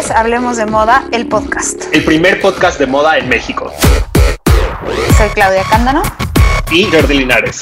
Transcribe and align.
es 0.00 0.10
Hablemos 0.10 0.56
de 0.56 0.64
Moda, 0.64 1.04
el 1.12 1.28
podcast. 1.28 1.94
El 1.94 2.02
primer 2.04 2.40
podcast 2.40 2.78
de 2.78 2.86
moda 2.86 3.18
en 3.18 3.28
México. 3.28 3.70
Soy 5.18 5.28
Claudia 5.34 5.62
Cándano. 5.68 6.00
Y 6.70 6.84
Jordi 6.90 7.18
Linares. 7.18 7.60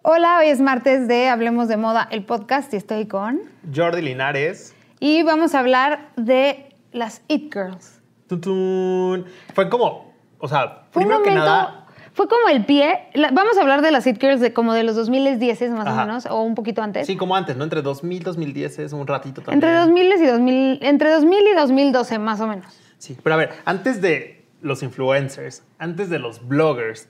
Hola, 0.00 0.38
hoy 0.38 0.46
es 0.46 0.60
martes 0.62 1.08
de 1.08 1.28
Hablemos 1.28 1.68
de 1.68 1.76
Moda, 1.76 2.08
el 2.10 2.24
podcast, 2.24 2.72
y 2.72 2.78
estoy 2.78 3.06
con... 3.06 3.40
Jordi 3.74 4.00
Linares. 4.00 4.74
Y 4.98 5.22
vamos 5.22 5.54
a 5.54 5.58
hablar 5.58 6.08
de 6.16 6.74
las 6.92 7.20
It 7.28 7.52
Girls. 7.52 8.00
Tun, 8.28 9.26
Fue 9.54 9.68
como, 9.68 10.14
o 10.38 10.48
sea, 10.48 10.84
Fue 10.90 11.02
un 11.02 11.08
primero 11.08 11.22
que 11.22 11.30
momento- 11.30 11.50
nada, 11.50 11.85
Fue 12.16 12.28
como 12.28 12.48
el 12.48 12.64
pie. 12.64 13.08
la- 13.12 13.30
vamos 13.30 13.58
a 13.58 13.60
hablar 13.60 13.82
de 13.82 13.90
las 13.90 14.06
It 14.06 14.18
Girls 14.18 14.40
de 14.40 14.54
como 14.54 14.72
de 14.72 14.82
los 14.84 14.96
2010 14.96 15.70
más 15.72 15.86
Ajá. 15.86 16.02
o 16.02 16.06
menos, 16.06 16.24
o 16.24 16.40
un 16.40 16.54
poquito 16.54 16.80
antes. 16.82 17.06
sí, 17.06 17.14
como 17.14 17.36
antes, 17.36 17.58
¿no? 17.58 17.64
Entre 17.64 17.82
2000 17.82 18.22
y 18.22 18.24
2010 18.24 18.78
es 18.78 18.92
un 18.94 19.06
ratito 19.06 19.42
también. 19.42 19.56
Entre 19.62 19.74
2000 19.74 20.12
y 20.22 20.26
2000, 20.26 20.78
entre 20.80 21.10
2000 21.10 21.46
y 21.46 21.54
2012 21.54 22.18
más 22.18 22.40
o 22.40 22.46
menos. 22.46 22.74
Sí, 22.96 23.18
pero 23.22 23.34
a 23.34 23.36
ver, 23.36 23.50
antes 23.66 24.00
de 24.00 24.42
los 24.62 24.82
influencers, 24.82 25.62
antes 25.78 26.08
de 26.08 26.18
los 26.18 26.48
bloggers, 26.48 27.06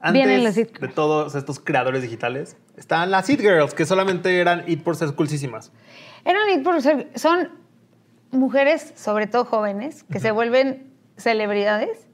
antes 0.00 0.54
de 0.54 0.88
todos 0.88 1.34
estos 1.34 1.60
creadores 1.60 2.00
digitales, 2.00 2.56
estaban 2.78 3.10
las 3.10 3.28
It 3.28 3.40
Girls, 3.40 3.74
que 3.74 3.84
solamente 3.84 4.40
eran 4.40 4.64
It 4.66 4.82
por 4.82 4.96
ser 4.96 5.14
coolísimas. 5.14 5.72
Eran 6.24 6.48
It 6.48 6.62
por 6.64 6.80
ser, 6.80 7.10
son 7.16 7.50
mujeres, 8.30 8.94
sobre 8.96 9.26
todo 9.26 9.44
jóvenes, 9.44 10.04
que 10.04 10.20
se 10.20 10.30
vuelven 10.30 10.90
celebridades 11.18 12.06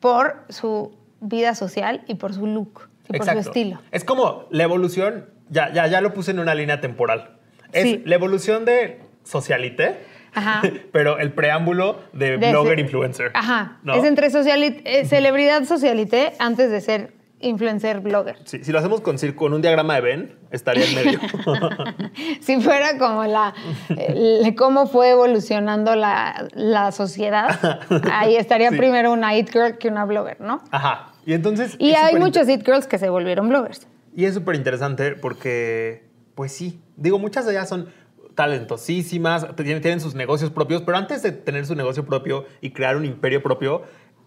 por 0.00 0.44
su 0.50 0.94
vida 1.22 1.54
social 1.54 2.02
y 2.06 2.16
por 2.16 2.34
su 2.34 2.46
look 2.46 2.88
y 3.08 3.16
por 3.16 3.26
su 3.26 3.38
estilo. 3.38 3.80
Es 3.90 4.04
como 4.04 4.44
la 4.50 4.64
evolución, 4.64 5.26
ya, 5.48 5.72
ya, 5.72 5.86
ya 5.86 6.00
lo 6.00 6.12
puse 6.12 6.32
en 6.32 6.38
una 6.40 6.54
línea 6.54 6.80
temporal. 6.80 7.38
Es 7.72 7.84
Sí. 7.84 8.02
la 8.04 8.16
evolución 8.16 8.64
de 8.66 9.00
socialité, 9.24 10.04
Ajá. 10.34 10.60
pero 10.92 11.18
el 11.18 11.32
preámbulo 11.32 12.00
de, 12.12 12.36
De 12.38 12.50
blogger 12.50 12.74
ese- 12.74 12.82
influencer. 12.82 13.30
Ajá. 13.34 13.78
¿no? 13.82 13.94
Es 13.94 14.04
entre 14.04 14.28
sociali- 14.30 14.82
eh, 14.84 15.04
celebridad 15.06 15.64
socialité 15.64 16.32
antes 16.38 16.70
de 16.70 16.80
ser 16.80 17.14
influencer 17.40 17.98
blogger. 18.00 18.36
Sí, 18.44 18.62
si 18.62 18.70
lo 18.70 18.78
hacemos 18.78 19.00
con, 19.00 19.16
con 19.34 19.52
un 19.52 19.62
diagrama 19.62 19.94
de 19.96 20.00
Venn, 20.00 20.34
estaría 20.52 20.84
en 20.84 20.94
medio. 20.94 21.18
Si 22.40 22.60
fuera 22.60 22.98
como 22.98 23.24
la 23.24 23.52
el- 23.88 24.54
cómo 24.56 24.86
fue 24.86 25.10
evolucionando 25.10 25.94
la, 25.96 26.46
la 26.54 26.92
sociedad, 26.92 27.80
ahí 28.12 28.36
estaría 28.36 28.70
Sí. 28.70 28.76
primero 28.76 29.12
una 29.12 29.36
it 29.36 29.50
girl 29.52 29.76
que 29.78 29.88
una 29.88 30.04
blogger, 30.04 30.40
¿no? 30.40 30.62
Ajá. 30.70 31.08
Y 31.26 31.34
entonces. 31.34 31.76
Y 31.78 31.92
hay 31.92 32.16
muchos 32.16 32.48
it 32.48 32.64
girls 32.64 32.86
que 32.86 32.98
se 32.98 33.08
volvieron 33.08 33.48
bloggers. 33.48 33.86
Y 34.14 34.24
es 34.24 34.34
súper 34.34 34.56
interesante 34.56 35.12
porque, 35.12 36.04
pues 36.34 36.52
sí, 36.52 36.80
digo, 36.96 37.18
muchas 37.18 37.46
de 37.46 37.52
ellas 37.52 37.68
son 37.68 37.88
talentosísimas, 38.34 39.46
tienen, 39.56 39.80
tienen 39.80 40.00
sus 40.00 40.14
negocios 40.14 40.50
propios, 40.50 40.82
pero 40.82 40.96
antes 40.96 41.22
de 41.22 41.32
tener 41.32 41.66
su 41.66 41.74
negocio 41.74 42.04
propio 42.04 42.46
y 42.60 42.70
crear 42.70 42.96
un 42.96 43.04
imperio 43.04 43.42
propio, 43.42 43.82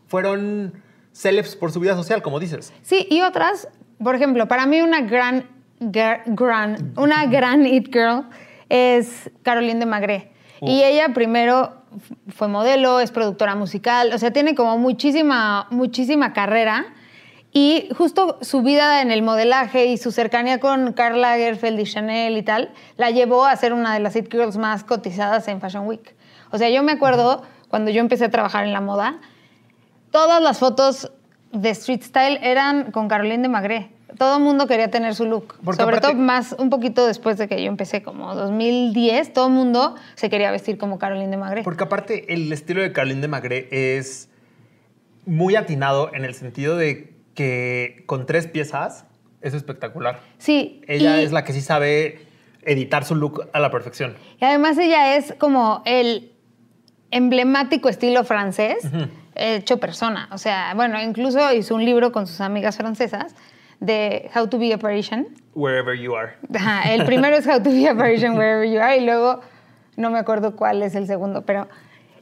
fueron 0.07 0.73
celebs 1.11 1.55
por 1.55 1.71
su 1.71 1.79
vida 1.79 1.95
social, 1.95 2.21
como 2.21 2.39
dices. 2.39 2.73
Sí, 2.81 3.07
y 3.09 3.21
otras, 3.21 3.67
por 4.03 4.15
ejemplo, 4.15 4.47
para 4.47 4.65
mí 4.65 4.81
una 4.81 5.01
gran, 5.01 5.47
gran, 5.79 6.93
una 6.97 7.25
gran 7.25 7.65
it 7.65 7.87
girl 7.91 8.25
es 8.69 9.29
Caroline 9.43 9.79
de 9.79 9.85
Magré. 9.85 10.31
Y 10.61 10.83
ella 10.83 11.13
primero 11.13 11.84
fue 12.29 12.47
modelo, 12.47 12.99
es 12.99 13.11
productora 13.11 13.55
musical, 13.55 14.11
o 14.13 14.17
sea, 14.17 14.31
tiene 14.31 14.55
como 14.55 14.77
muchísima, 14.77 15.67
muchísima 15.69 16.33
carrera. 16.33 16.85
Y 17.51 17.87
justo 17.97 18.37
su 18.41 18.63
vida 18.63 19.01
en 19.01 19.11
el 19.11 19.21
modelaje 19.21 19.85
y 19.85 19.97
su 19.97 20.11
cercanía 20.11 20.59
con 20.59 20.91
Karl 20.91 21.21
Lagerfeld 21.21 21.79
y 21.79 21.85
Chanel 21.85 22.35
y 22.35 22.43
tal, 22.43 22.73
la 22.97 23.11
llevó 23.11 23.45
a 23.45 23.55
ser 23.55 23.71
una 23.71 23.93
de 23.93 24.01
las 24.01 24.17
it 24.17 24.29
girls 24.29 24.57
más 24.57 24.83
cotizadas 24.83 25.47
en 25.47 25.61
Fashion 25.61 25.87
Week. 25.87 26.15
O 26.51 26.57
sea, 26.57 26.69
yo 26.69 26.83
me 26.83 26.91
acuerdo 26.91 27.43
cuando 27.69 27.91
yo 27.91 28.01
empecé 28.01 28.25
a 28.25 28.29
trabajar 28.29 28.65
en 28.65 28.73
la 28.73 28.81
moda, 28.81 29.21
todas 30.11 30.41
las 30.41 30.59
fotos 30.59 31.11
de 31.53 31.69
street 31.69 32.01
style 32.03 32.39
eran 32.41 32.91
con 32.91 33.07
Caroline 33.07 33.43
de 33.43 33.49
Magré. 33.49 33.94
Todo 34.17 34.37
el 34.37 34.43
mundo 34.43 34.67
quería 34.67 34.89
tener 34.91 35.15
su 35.15 35.25
look. 35.25 35.55
Porque 35.63 35.81
Sobre 35.81 35.97
aparte- 35.97 36.13
todo 36.13 36.21
más 36.23 36.55
un 36.57 36.69
poquito 36.69 37.05
después 37.05 37.37
de 37.37 37.47
que 37.47 37.61
yo 37.61 37.67
empecé, 37.67 38.01
como 38.03 38.33
2010, 38.35 39.33
todo 39.33 39.47
el 39.47 39.53
mundo 39.53 39.95
se 40.15 40.29
quería 40.29 40.51
vestir 40.51 40.77
como 40.77 40.97
Caroline 40.99 41.29
de 41.29 41.37
Magré. 41.37 41.63
Porque 41.63 41.83
aparte, 41.83 42.33
el 42.33 42.51
estilo 42.51 42.81
de 42.81 42.91
Caroline 42.93 43.21
de 43.21 43.27
Magré 43.27 43.67
es 43.71 44.29
muy 45.25 45.55
atinado 45.55 46.11
en 46.13 46.23
el 46.25 46.33
sentido 46.35 46.77
de 46.77 47.13
que 47.33 48.03
con 48.05 48.25
tres 48.25 48.47
piezas 48.47 49.05
es 49.41 49.53
espectacular. 49.53 50.19
Sí. 50.37 50.81
Ella 50.87 51.21
y- 51.21 51.25
es 51.25 51.31
la 51.31 51.43
que 51.43 51.53
sí 51.53 51.61
sabe 51.61 52.19
editar 52.63 53.03
su 53.05 53.15
look 53.15 53.49
a 53.53 53.59
la 53.59 53.69
perfección. 53.71 54.15
Y 54.39 54.45
además 54.45 54.77
ella 54.77 55.17
es 55.17 55.33
como 55.37 55.81
el 55.85 56.31
emblemático 57.11 57.89
estilo 57.89 58.23
francés 58.23 58.77
hecho 59.35 59.77
persona. 59.79 60.29
O 60.31 60.37
sea, 60.37 60.73
bueno, 60.75 61.01
incluso 61.01 61.53
hizo 61.53 61.75
un 61.75 61.85
libro 61.85 62.11
con 62.11 62.25
sus 62.27 62.41
amigas 62.41 62.77
francesas 62.77 63.35
de 63.79 64.29
How 64.35 64.47
to 64.47 64.57
be 64.57 64.73
a 64.73 64.77
Parisian. 64.77 65.27
Wherever 65.53 65.97
you 65.97 66.15
are. 66.15 66.33
Ajá, 66.53 66.93
el 66.93 67.05
primero 67.05 67.35
es 67.35 67.47
How 67.47 67.61
to 67.61 67.69
be 67.69 67.87
a 67.87 67.95
Parisian 67.95 68.33
Wherever 68.37 68.65
You 68.67 68.79
Are 68.81 68.97
y 68.97 69.05
luego 69.05 69.41
no 69.97 70.09
me 70.09 70.19
acuerdo 70.19 70.55
cuál 70.55 70.81
es 70.83 70.95
el 70.95 71.07
segundo, 71.07 71.43
pero 71.43 71.67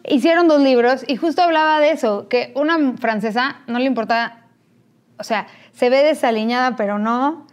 hicieron 0.08 0.48
dos 0.48 0.62
libros 0.62 1.04
y 1.08 1.16
justo 1.16 1.42
hablaba 1.42 1.80
de 1.80 1.92
eso, 1.92 2.28
que 2.28 2.52
una 2.56 2.94
francesa 2.98 3.62
no 3.68 3.80
le 3.80 3.86
importa, 3.86 4.44
o 5.18 5.24
sea, 5.24 5.48
se 5.72 5.90
ve 5.90 6.04
desaliñada 6.04 6.76
pero 6.76 7.00
no, 7.00 7.48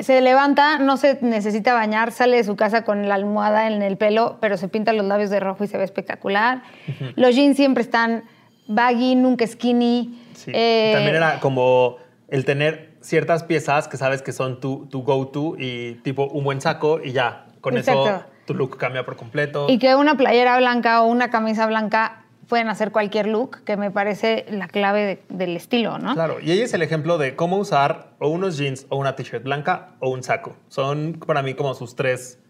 se 0.00 0.20
levanta, 0.20 0.78
no 0.78 0.96
se 0.96 1.18
necesita 1.22 1.74
bañar, 1.74 2.12
sale 2.12 2.38
de 2.38 2.44
su 2.44 2.56
casa 2.56 2.84
con 2.84 3.08
la 3.08 3.14
almohada 3.14 3.66
en 3.66 3.82
el 3.82 3.96
pelo, 3.96 4.38
pero 4.40 4.56
se 4.56 4.68
pinta 4.68 4.92
los 4.92 5.06
labios 5.06 5.30
de 5.30 5.40
rojo 5.40 5.64
y 5.64 5.66
se 5.68 5.78
ve 5.78 5.84
espectacular. 5.84 6.62
Los 7.16 7.34
jeans 7.34 7.56
siempre 7.56 7.82
están 7.82 8.24
baggy, 8.66 9.14
nunca 9.14 9.46
skinny. 9.46 10.18
Sí. 10.34 10.50
Eh, 10.54 10.92
También 10.94 11.16
era 11.16 11.38
como 11.40 11.96
el 12.28 12.44
tener 12.44 12.89
ciertas 13.00 13.44
piezas 13.44 13.88
que 13.88 13.96
sabes 13.96 14.22
que 14.22 14.32
son 14.32 14.60
tu, 14.60 14.86
tu 14.86 15.02
go-to 15.02 15.56
y 15.58 15.94
tipo 16.02 16.26
un 16.26 16.44
buen 16.44 16.60
saco 16.60 17.00
y 17.02 17.12
ya, 17.12 17.46
con 17.60 17.76
eso 17.76 18.22
tu 18.46 18.54
look 18.54 18.76
cambia 18.78 19.04
por 19.04 19.16
completo. 19.16 19.66
Y 19.68 19.78
que 19.78 19.94
una 19.94 20.16
playera 20.16 20.56
blanca 20.58 21.02
o 21.02 21.06
una 21.06 21.30
camisa 21.30 21.66
blanca 21.66 22.24
pueden 22.48 22.68
hacer 22.68 22.90
cualquier 22.90 23.28
look, 23.28 23.62
que 23.64 23.76
me 23.76 23.92
parece 23.92 24.44
la 24.50 24.66
clave 24.66 25.04
de- 25.06 25.22
del 25.36 25.56
estilo, 25.56 25.98
¿no? 25.98 26.14
Claro, 26.14 26.38
y 26.42 26.50
ella 26.50 26.64
es 26.64 26.74
el 26.74 26.82
ejemplo 26.82 27.16
de 27.16 27.36
cómo 27.36 27.58
usar 27.58 28.08
o 28.18 28.28
unos 28.28 28.56
jeans 28.58 28.86
o 28.88 28.96
una 28.96 29.14
t-shirt 29.14 29.44
blanca 29.44 29.90
o 30.00 30.10
un 30.10 30.24
saco. 30.24 30.56
Son 30.68 31.12
para 31.24 31.42
mí 31.42 31.54
como 31.54 31.74
sus 31.74 31.94
tres, 31.94 32.40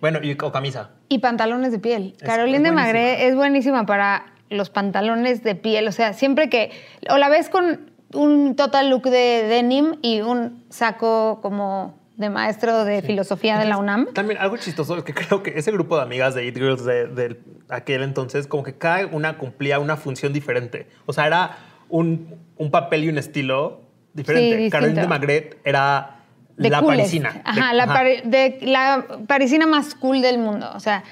bueno, 0.00 0.18
y, 0.22 0.36
o 0.42 0.50
camisa. 0.52 0.90
Y 1.08 1.20
pantalones 1.20 1.70
de 1.70 1.78
piel. 1.78 2.14
Es- 2.20 2.24
Caroline 2.26 2.64
de. 2.64 2.72
Magré 2.72 3.28
es 3.28 3.36
buenísima 3.36 3.86
para 3.86 4.26
los 4.50 4.70
pantalones 4.70 5.44
de 5.44 5.54
piel. 5.54 5.86
O 5.86 5.92
sea, 5.92 6.14
siempre 6.14 6.48
que. 6.50 6.72
O 7.08 7.16
la 7.16 7.28
ves 7.28 7.48
con 7.48 7.87
un 8.14 8.56
total 8.56 8.90
look 8.90 9.02
de 9.04 9.44
denim 9.48 9.96
y 10.02 10.20
un 10.20 10.64
saco 10.70 11.40
como 11.42 11.98
de 12.16 12.30
maestro 12.30 12.84
de 12.84 13.00
filosofía 13.02 13.58
de 13.58 13.66
la 13.66 13.76
UNAM. 13.78 14.06
También 14.12 14.40
algo 14.40 14.56
chistoso 14.56 14.96
es 14.96 15.04
que 15.04 15.14
creo 15.14 15.42
que 15.42 15.50
ese 15.58 15.70
grupo 15.70 15.96
de 15.96 16.02
amigas 16.02 16.34
de 16.34 16.44
It 16.46 16.56
Girls 16.56 16.84
de, 16.84 17.06
de 17.06 17.40
aquel 17.68 18.02
entonces, 18.02 18.46
como 18.46 18.62
que 18.64 18.74
cada 18.74 19.06
una 19.06 19.38
cumplía 19.38 19.78
una 19.78 19.96
función 19.96 20.32
diferente. 20.32 20.88
O 21.06 21.12
sea, 21.12 21.26
era 21.26 21.58
un, 21.88 22.34
un 22.56 22.70
papel 22.70 23.04
y 23.04 23.08
un 23.08 23.18
estilo 23.18 23.82
diferente. 24.14 24.56
distinto. 24.56 24.72
Caroline 24.72 25.00
de 25.02 25.06
Magret 25.06 25.58
era 25.64 26.16
de 26.56 26.70
la 26.70 26.80
coolest. 26.80 27.00
parisina. 27.02 27.40
Ajá, 27.44 27.68
De- 27.70 27.76
la, 27.76 27.82
ajá. 27.84 27.94
pari- 27.94 28.22
de, 28.24 28.58
la 28.62 29.06
parisina 29.28 29.66
más 29.68 29.94
cool 29.94 30.20
del 30.20 30.38
mundo. 30.38 30.68
O 30.74 30.80
sea, 30.80 31.04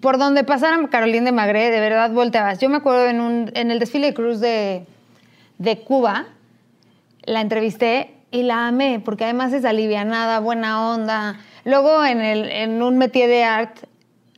por 0.00 0.18
donde 0.18 0.44
pasara 0.44 0.78
Caroline 0.88 1.24
de 1.24 1.32
Magré, 1.32 1.70
de 1.72 1.80
verdad 1.80 2.10
volteabas. 2.12 2.60
Yo 2.60 2.68
me 2.68 2.76
acuerdo 2.76 3.06
en, 3.08 3.20
un, 3.20 3.50
en 3.54 3.70
el 3.72 3.80
desfile 3.80 4.06
de 4.08 4.14
cruz 4.14 4.38
de, 4.38 4.86
de 5.58 5.78
Cuba, 5.80 6.26
la 7.24 7.40
entrevisté 7.40 8.14
y 8.30 8.42
la 8.42 8.68
amé, 8.68 9.00
porque 9.04 9.24
además 9.24 9.52
es 9.52 9.64
alivianada, 9.64 10.40
buena 10.40 10.90
onda. 10.90 11.36
Luego 11.64 12.04
en, 12.04 12.20
el, 12.20 12.50
en 12.50 12.82
un 12.82 12.98
métier 12.98 13.28
de 13.28 13.44
art, 13.44 13.78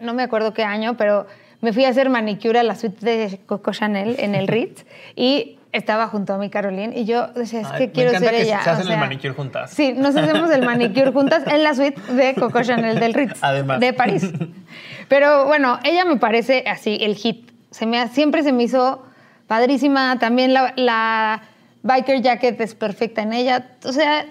no 0.00 0.14
me 0.14 0.22
acuerdo 0.22 0.52
qué 0.52 0.64
año, 0.64 0.96
pero 0.96 1.26
me 1.60 1.72
fui 1.72 1.84
a 1.84 1.90
hacer 1.90 2.08
manicure 2.08 2.58
a 2.58 2.62
la 2.62 2.74
suite 2.74 3.04
de 3.04 3.40
Coco 3.46 3.72
Chanel 3.72 4.16
en 4.18 4.34
el 4.34 4.48
Ritz 4.48 4.84
y 5.16 5.56
estaba 5.72 6.08
junto 6.08 6.34
a 6.34 6.38
mi 6.38 6.50
Caroline 6.50 6.98
y 6.98 7.04
yo 7.04 7.28
decía, 7.28 7.60
es 7.60 7.68
que 7.68 7.92
quiero 7.92 8.10
ser 8.18 8.30
que 8.30 8.42
ella. 8.42 8.62
se 8.62 8.70
o 8.70 8.72
hacen 8.72 8.86
el 8.86 8.88
sea, 8.88 8.96
manicure 8.96 9.34
juntas. 9.34 9.70
Sí, 9.70 9.92
nos 9.92 10.16
hacemos 10.16 10.50
el 10.50 10.64
manicure 10.64 11.12
juntas 11.12 11.44
en 11.46 11.62
la 11.62 11.74
suite 11.74 12.00
de 12.12 12.34
Coco 12.34 12.62
Chanel 12.62 12.98
del 12.98 13.14
Ritz. 13.14 13.38
Además. 13.40 13.78
De 13.78 13.92
París. 13.92 14.32
Pero 15.08 15.46
bueno, 15.46 15.78
ella 15.84 16.04
me 16.04 16.16
parece 16.16 16.64
así, 16.66 16.98
el 17.00 17.14
hit. 17.14 17.50
Se 17.70 17.86
me, 17.86 18.08
siempre 18.08 18.42
se 18.42 18.52
me 18.52 18.64
hizo 18.64 19.04
padrísima. 19.50 20.16
También 20.20 20.54
la, 20.54 20.72
la 20.76 21.42
biker 21.82 22.22
jacket 22.22 22.60
es 22.60 22.76
perfecta 22.76 23.22
en 23.22 23.32
ella. 23.32 23.72
O 23.84 23.92
sea, 23.92 24.24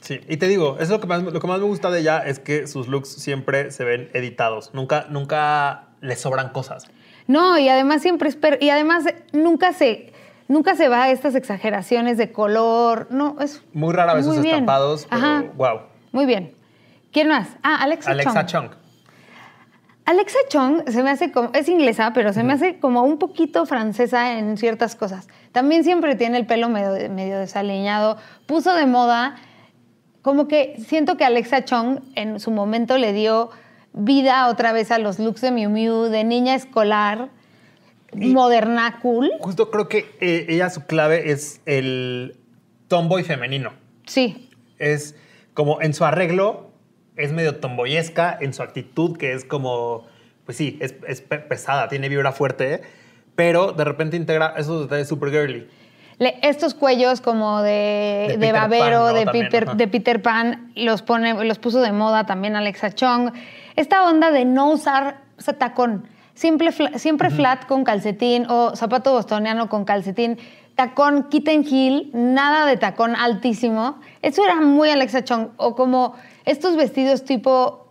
Sí, 0.00 0.20
y 0.28 0.36
te 0.38 0.46
digo, 0.46 0.76
es 0.80 0.88
lo 0.88 1.00
que 1.00 1.06
más, 1.06 1.22
lo 1.22 1.38
que 1.40 1.46
más 1.48 1.58
me 1.58 1.64
gusta 1.66 1.90
de 1.90 2.00
ella 2.00 2.18
es 2.24 2.38
que 2.38 2.66
sus 2.66 2.86
looks 2.88 3.08
siempre 3.08 3.70
se 3.72 3.84
ven 3.84 4.08
editados. 4.14 4.70
Nunca, 4.72 5.06
nunca 5.10 5.88
le 6.00 6.16
sobran 6.16 6.48
cosas. 6.50 6.86
no, 7.26 7.58
y 7.58 7.68
además 7.68 8.00
siempre 8.02 8.28
es... 8.30 8.36
per- 8.36 8.58
Y 8.62 8.70
además 8.70 9.04
nunca 9.32 9.72
se... 9.74 10.12
Nunca 10.48 10.76
se 10.76 10.88
va 10.88 11.02
a 11.04 11.10
estas 11.10 11.34
exageraciones 11.34 12.18
de 12.18 12.30
color. 12.30 13.08
No, 13.10 13.36
es 13.40 13.62
Muy 13.72 13.92
rara 13.92 14.14
vez 14.14 14.24
sus 14.24 14.36
estampados, 14.36 15.06
pero 15.10 15.20
Ajá. 15.20 15.44
wow. 15.56 15.80
Muy 16.12 16.24
bien. 16.24 16.54
¿Quién 17.12 17.26
más? 17.28 17.48
Ah, 17.64 17.82
Alexa, 17.82 18.12
Alexa 18.12 18.46
Chung. 18.46 18.68
Chung. 18.70 18.76
Alexa 20.06 20.38
Chung 20.48 20.82
se 20.88 21.02
me 21.02 21.10
hace 21.10 21.32
como, 21.32 21.50
es 21.52 21.68
inglesa, 21.68 22.12
pero 22.14 22.32
se 22.32 22.42
me 22.44 22.52
hace 22.52 22.78
como 22.78 23.02
un 23.02 23.18
poquito 23.18 23.66
francesa 23.66 24.38
en 24.38 24.56
ciertas 24.56 24.94
cosas. 24.94 25.28
También 25.52 25.82
siempre 25.84 26.14
tiene 26.14 26.38
el 26.38 26.46
pelo 26.46 26.68
medio, 26.68 27.10
medio 27.10 27.38
desaliñado. 27.40 28.16
Puso 28.46 28.74
de 28.74 28.86
moda, 28.86 29.34
como 30.22 30.46
que 30.46 30.76
siento 30.86 31.16
que 31.16 31.24
Alexa 31.24 31.64
Chung 31.64 32.00
en 32.14 32.38
su 32.38 32.52
momento 32.52 32.98
le 32.98 33.12
dio 33.12 33.50
vida 33.92 34.46
otra 34.48 34.70
vez 34.72 34.90
a 34.92 34.98
los 34.98 35.18
looks 35.18 35.40
de 35.40 35.50
Miu 35.50 35.70
Miu, 35.70 36.02
de 36.04 36.22
niña 36.22 36.54
escolar, 36.54 37.28
Y- 38.12 38.32
moderna, 38.32 39.00
cool. 39.02 39.30
Justo 39.40 39.70
creo 39.72 39.88
que 39.88 40.16
eh, 40.20 40.46
ella 40.48 40.70
su 40.70 40.84
clave 40.86 41.32
es 41.32 41.60
el 41.66 42.36
tomboy 42.88 43.24
femenino. 43.24 43.72
Sí, 44.06 44.50
Es 44.78 45.16
como 45.54 45.80
en 45.82 45.94
su 45.94 46.04
arreglo, 46.04 46.65
es 47.16 47.32
medio 47.32 47.56
tomboyesca, 47.56 48.36
en 48.40 48.52
su 48.54 48.62
actitud, 48.62 49.16
que 49.16 49.32
es 49.32 49.44
como, 49.44 50.04
pues 50.44 50.56
sí, 50.58 50.78
es, 50.80 50.94
es 51.08 51.20
pe- 51.20 51.38
pesada, 51.38 51.88
tiene 51.88 52.08
vibra 52.08 52.32
fuerte, 52.32 52.82
pero 53.34 53.72
de 53.72 53.84
repente 53.84 54.16
integra 54.16 54.54
esos 54.56 54.82
detalles 54.82 55.08
super 55.08 55.30
girly. 55.30 55.68
Le- 56.18 56.38
estos 56.42 56.74
cuellos 56.74 57.20
como 57.20 57.60
de, 57.62 58.36
De 58.38 58.52
babero, 58.52 59.04
Pan, 59.04 59.12
¿no? 59.12 59.12
de, 59.14 59.24
También, 59.24 59.44
Peter, 59.50 59.76
de 59.76 59.88
Peter 59.88 60.22
Pan, 60.22 60.72
los, 60.74 61.02
pone, 61.02 61.44
los 61.44 61.58
puso 61.58 61.80
de 61.82 61.92
moda 61.92 62.24
también 62.24 62.56
Alexa 62.56 62.90
Chung. 62.92 63.32
Esta 63.76 64.08
onda 64.08 64.30
de 64.30 64.44
no 64.46 64.70
usar 64.70 65.20
o 65.38 65.42
sea, 65.42 65.54
tacón, 65.58 66.08
siempre, 66.34 66.70
fla- 66.70 66.98
siempre 66.98 67.28
flat 67.30 67.66
con 67.66 67.84
calcetín 67.84 68.46
o 68.48 68.74
zapato 68.74 69.12
bostoniano 69.12 69.68
con 69.68 69.84
calcetín, 69.84 70.38
tacón 70.74 71.24
kitten 71.30 71.64
heel, 71.64 72.10
nada 72.14 72.64
de 72.64 72.78
tacón 72.78 73.14
altísimo. 73.16 73.98
Eso 74.22 74.42
era 74.44 74.56
muy 74.62 74.88
Alexa 74.90 75.22
Chung. 75.24 75.48
O 75.58 75.74
como 75.74 76.14
estos 76.46 76.76
vestidos 76.76 77.24
tipo 77.24 77.86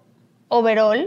overall 0.47 1.05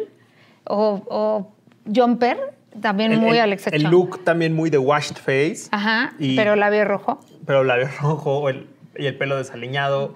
o, 0.65 1.03
o 1.09 1.53
jumper, 1.93 2.39
también 2.81 3.13
El- 3.13 3.19
muy 3.21 3.39
el, 3.39 3.43
Alexa 3.45 3.71
El 3.71 3.85
look 3.85 4.23
también 4.25 4.55
muy 4.55 4.71
de 4.71 4.79
washed 4.79 5.17
face. 5.17 5.69
Ajá, 5.73 6.13
y- 6.19 6.37
pero 6.37 6.55
labio 6.55 6.85
rojo. 6.85 7.19
Pero 7.47 7.65
labio 7.65 7.89
rojo 8.01 8.49
el- 8.49 8.69
y 8.97 9.07
el 9.07 9.17
pelo 9.17 9.37
desaliñado. 9.37 10.15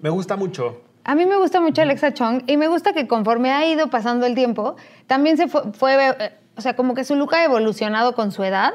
Me 0.00 0.10
gusta 0.10 0.36
mucho. 0.36 0.80
A 1.04 1.14
mí 1.14 1.26
me 1.26 1.36
gusta 1.36 1.60
mucho 1.60 1.82
Alexa 1.82 2.14
Chung 2.14 2.42
y 2.46 2.56
me 2.56 2.68
gusta 2.68 2.92
que 2.92 3.06
conforme 3.08 3.50
ha 3.50 3.66
ido 3.66 3.90
pasando 3.90 4.24
el 4.26 4.34
tiempo, 4.34 4.76
también 5.06 5.36
se 5.36 5.48
fue, 5.48 5.62
fue, 5.72 5.96
eh, 6.08 6.32
o 6.56 6.60
sea, 6.60 6.74
como 6.76 6.94
que 6.94 7.02
su 7.04 7.16
look 7.16 7.34
ha 7.34 7.44
evolucionado 7.44 8.14
con 8.14 8.30
su 8.32 8.44
edad. 8.44 8.72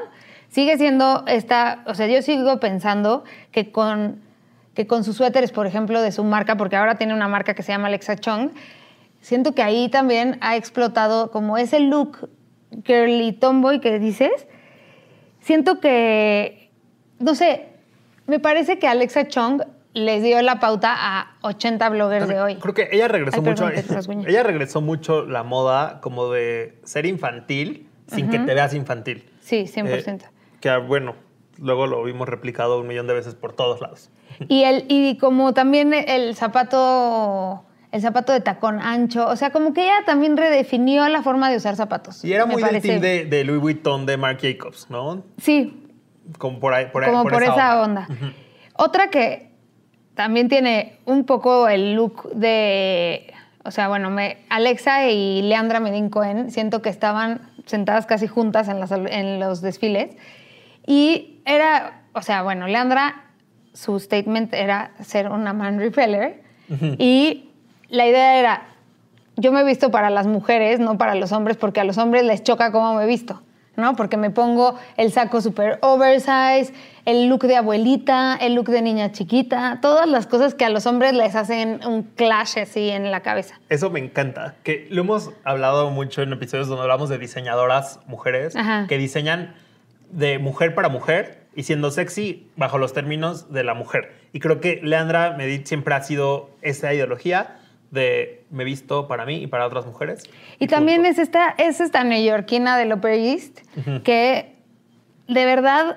Sigue 0.50 0.76
siendo 0.78 1.24
esta, 1.26 1.82
o 1.86 1.94
sea, 1.94 2.06
yo 2.06 2.20
sigo 2.22 2.60
pensando 2.60 3.24
que 3.50 3.70
con, 3.72 4.20
que 4.78 4.86
con 4.86 5.02
sus 5.02 5.16
suéteres, 5.16 5.50
por 5.50 5.66
ejemplo, 5.66 6.00
de 6.00 6.12
su 6.12 6.22
marca, 6.22 6.56
porque 6.56 6.76
ahora 6.76 6.94
tiene 6.94 7.12
una 7.12 7.26
marca 7.26 7.54
que 7.54 7.64
se 7.64 7.72
llama 7.72 7.88
Alexa 7.88 8.14
Chung, 8.14 8.50
siento 9.20 9.52
que 9.52 9.64
ahí 9.64 9.88
también 9.88 10.38
ha 10.40 10.54
explotado 10.54 11.32
como 11.32 11.58
ese 11.58 11.80
look 11.80 12.30
girly 12.84 13.32
tomboy 13.32 13.80
que 13.80 13.98
dices. 13.98 14.46
Siento 15.40 15.80
que, 15.80 16.70
no 17.18 17.34
sé, 17.34 17.70
me 18.28 18.38
parece 18.38 18.78
que 18.78 18.86
Alexa 18.86 19.26
Chung 19.26 19.62
les 19.94 20.22
dio 20.22 20.40
la 20.42 20.60
pauta 20.60 20.94
a 20.96 21.36
80 21.42 21.88
bloggers 21.88 22.28
de 22.28 22.40
hoy. 22.40 22.54
Creo 22.54 22.74
que 22.74 22.88
ella 22.92 23.08
regresó 23.08 23.38
Ay, 23.38 23.42
mucho. 23.42 23.68
ella 24.28 24.44
regresó 24.44 24.80
mucho 24.80 25.26
la 25.26 25.42
moda 25.42 26.00
como 26.00 26.30
de 26.30 26.78
ser 26.84 27.04
infantil 27.04 27.88
sin 28.06 28.30
que 28.30 28.38
te 28.38 28.54
veas 28.54 28.74
infantil. 28.74 29.28
Sí, 29.40 29.64
100%. 29.64 30.22
Eh, 30.22 30.26
que 30.60 30.70
ah, 30.70 30.78
bueno, 30.78 31.16
luego 31.58 31.86
lo 31.86 32.02
vimos 32.04 32.28
replicado 32.28 32.80
un 32.80 32.86
millón 32.86 33.06
de 33.06 33.14
veces 33.14 33.34
por 33.34 33.52
todos 33.52 33.80
lados. 33.80 34.10
Y, 34.48 34.62
el, 34.64 34.84
y 34.88 35.16
como 35.18 35.52
también 35.54 35.92
el 35.92 36.34
zapato, 36.36 37.64
el 37.92 38.00
zapato 38.02 38.32
de 38.32 38.40
tacón 38.40 38.80
ancho, 38.80 39.26
o 39.26 39.36
sea, 39.36 39.50
como 39.50 39.72
que 39.72 39.82
ella 39.84 40.04
también 40.06 40.36
redefinió 40.36 41.08
la 41.08 41.22
forma 41.22 41.50
de 41.50 41.56
usar 41.56 41.74
zapatos. 41.76 42.24
Y 42.24 42.32
era 42.32 42.46
muy 42.46 42.62
del 42.62 43.00
de, 43.00 43.24
de 43.24 43.44
Louis 43.44 43.60
Vuitton 43.60 44.06
de 44.06 44.16
Marc 44.16 44.40
Jacobs, 44.42 44.86
¿no? 44.90 45.22
Sí, 45.42 45.86
Como 46.38 46.60
por 46.60 46.74
ahí, 46.74 46.86
por 46.92 47.04
ahí- 47.04 47.10
como 47.10 47.24
por, 47.24 47.42
esa, 47.42 47.80
onda. 47.82 48.08
Otra 48.74 49.08
que 49.10 49.50
también 50.14 50.48
tiene 50.48 50.98
un 51.04 51.24
poco 51.24 51.68
el 51.68 51.94
look 51.94 52.30
de, 52.32 53.32
o 53.64 53.70
sea, 53.70 53.88
bueno, 53.88 54.10
me, 54.10 54.38
Alexa 54.50 55.08
y 55.08 55.42
Leandra 55.42 55.80
Medin 55.80 56.10
Cohen, 56.10 56.50
siento 56.50 56.82
que 56.82 56.88
estaban 56.90 57.40
sentadas 57.66 58.06
casi 58.06 58.26
juntas 58.28 58.68
en, 58.68 58.78
las- 58.80 58.92
en 58.92 59.40
los 59.40 59.60
desfiles. 59.62 60.16
Y 60.88 61.42
era, 61.44 62.00
o 62.14 62.22
sea, 62.22 62.42
bueno, 62.42 62.66
Leandra, 62.66 63.26
su 63.74 64.00
statement 64.00 64.54
era 64.54 64.92
ser 65.02 65.28
una 65.28 65.52
man 65.52 65.78
repeller. 65.78 66.42
Y 66.98 67.50
la 67.90 68.06
idea 68.06 68.38
era, 68.38 68.62
yo 69.36 69.52
me 69.52 69.60
he 69.60 69.64
visto 69.64 69.90
para 69.90 70.08
las 70.08 70.26
mujeres, 70.26 70.80
no 70.80 70.96
para 70.96 71.14
los 71.14 71.30
hombres, 71.32 71.58
porque 71.58 71.80
a 71.80 71.84
los 71.84 71.98
hombres 71.98 72.24
les 72.24 72.42
choca 72.42 72.72
cómo 72.72 72.94
me 72.94 73.04
he 73.04 73.06
visto, 73.06 73.42
¿no? 73.76 73.96
Porque 73.96 74.16
me 74.16 74.30
pongo 74.30 74.76
el 74.96 75.12
saco 75.12 75.42
super 75.42 75.78
oversize, 75.82 76.72
el 77.04 77.28
look 77.28 77.42
de 77.42 77.56
abuelita, 77.56 78.38
el 78.40 78.54
look 78.54 78.68
de 78.70 78.80
niña 78.80 79.12
chiquita, 79.12 79.80
todas 79.82 80.08
las 80.08 80.26
cosas 80.26 80.54
que 80.54 80.64
a 80.64 80.70
los 80.70 80.86
hombres 80.86 81.12
les 81.12 81.34
hacen 81.36 81.80
un 81.86 82.02
clash 82.02 82.58
así 82.58 82.88
en 82.88 83.10
la 83.10 83.20
cabeza. 83.20 83.60
Eso 83.68 83.90
me 83.90 84.00
encanta, 84.00 84.54
que 84.62 84.86
lo 84.90 85.02
hemos 85.02 85.32
hablado 85.44 85.90
mucho 85.90 86.22
en 86.22 86.32
episodios 86.32 86.68
donde 86.68 86.82
hablamos 86.82 87.10
de 87.10 87.18
diseñadoras 87.18 88.00
mujeres 88.06 88.56
Ajá. 88.56 88.86
que 88.88 88.96
diseñan 88.96 89.54
de 90.10 90.38
mujer 90.38 90.74
para 90.74 90.88
mujer 90.88 91.46
y 91.54 91.64
siendo 91.64 91.90
sexy 91.90 92.48
bajo 92.56 92.78
los 92.78 92.92
términos 92.92 93.52
de 93.52 93.64
la 93.64 93.74
mujer. 93.74 94.12
Y 94.32 94.40
creo 94.40 94.60
que 94.60 94.80
Leandra 94.82 95.36
Medit 95.36 95.66
siempre 95.66 95.94
ha 95.94 96.02
sido 96.02 96.50
esa 96.62 96.92
ideología 96.94 97.58
de 97.90 98.44
me 98.50 98.64
visto 98.64 99.08
para 99.08 99.24
mí 99.24 99.36
y 99.42 99.46
para 99.46 99.66
otras 99.66 99.86
mujeres. 99.86 100.22
Y 100.58 100.66
también 100.66 100.98
punto. 100.98 101.10
es 101.10 101.18
esta, 101.18 101.54
es 101.58 101.80
esta 101.80 102.04
neoyorquina 102.04 102.76
del 102.76 102.92
Upper 102.92 103.12
East 103.12 103.60
que 104.04 104.54
de 105.26 105.44
verdad 105.44 105.96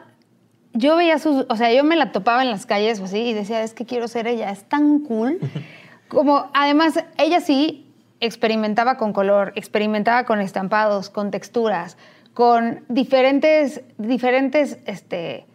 yo 0.74 0.96
veía 0.96 1.20
sus, 1.20 1.46
o 1.50 1.56
sea, 1.56 1.74
yo 1.74 1.84
me 1.84 1.96
la 1.96 2.12
topaba 2.12 2.42
en 2.44 2.50
las 2.50 2.66
calles 2.66 3.00
o 3.00 3.06
así 3.06 3.20
y 3.20 3.34
decía, 3.34 3.62
es 3.62 3.74
que 3.74 3.86
quiero 3.86 4.08
ser 4.08 4.28
ella, 4.28 4.52
es 4.52 4.64
tan 4.64 5.00
cool. 5.00 5.40
Como 6.08 6.50
además 6.54 7.04
ella 7.18 7.40
sí 7.40 7.88
experimentaba 8.20 8.98
con 8.98 9.14
color, 9.14 9.54
experimentaba 9.56 10.26
con 10.26 10.42
estampados, 10.42 11.10
con 11.10 11.32
texturas, 11.32 11.98
con 12.34 12.84
diferentes, 12.88 13.82
diferentes 13.98 14.78
este, 14.86 15.46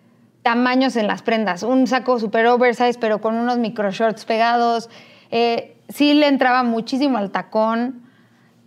tamaños 0.43 0.97
en 0.97 1.07
las 1.07 1.23
prendas. 1.23 1.63
Un 1.63 1.87
saco 1.87 2.19
super 2.19 2.47
oversize, 2.47 2.99
pero 3.01 3.21
con 3.21 3.35
unos 3.37 3.59
micro 3.59 3.91
shorts 3.91 4.25
pegados. 4.25 4.91
Eh, 5.31 5.77
sí 5.89 6.15
le 6.15 6.27
entraba 6.29 6.63
muchísimo 6.63 7.19
al 7.19 7.31
tacón. 7.31 8.03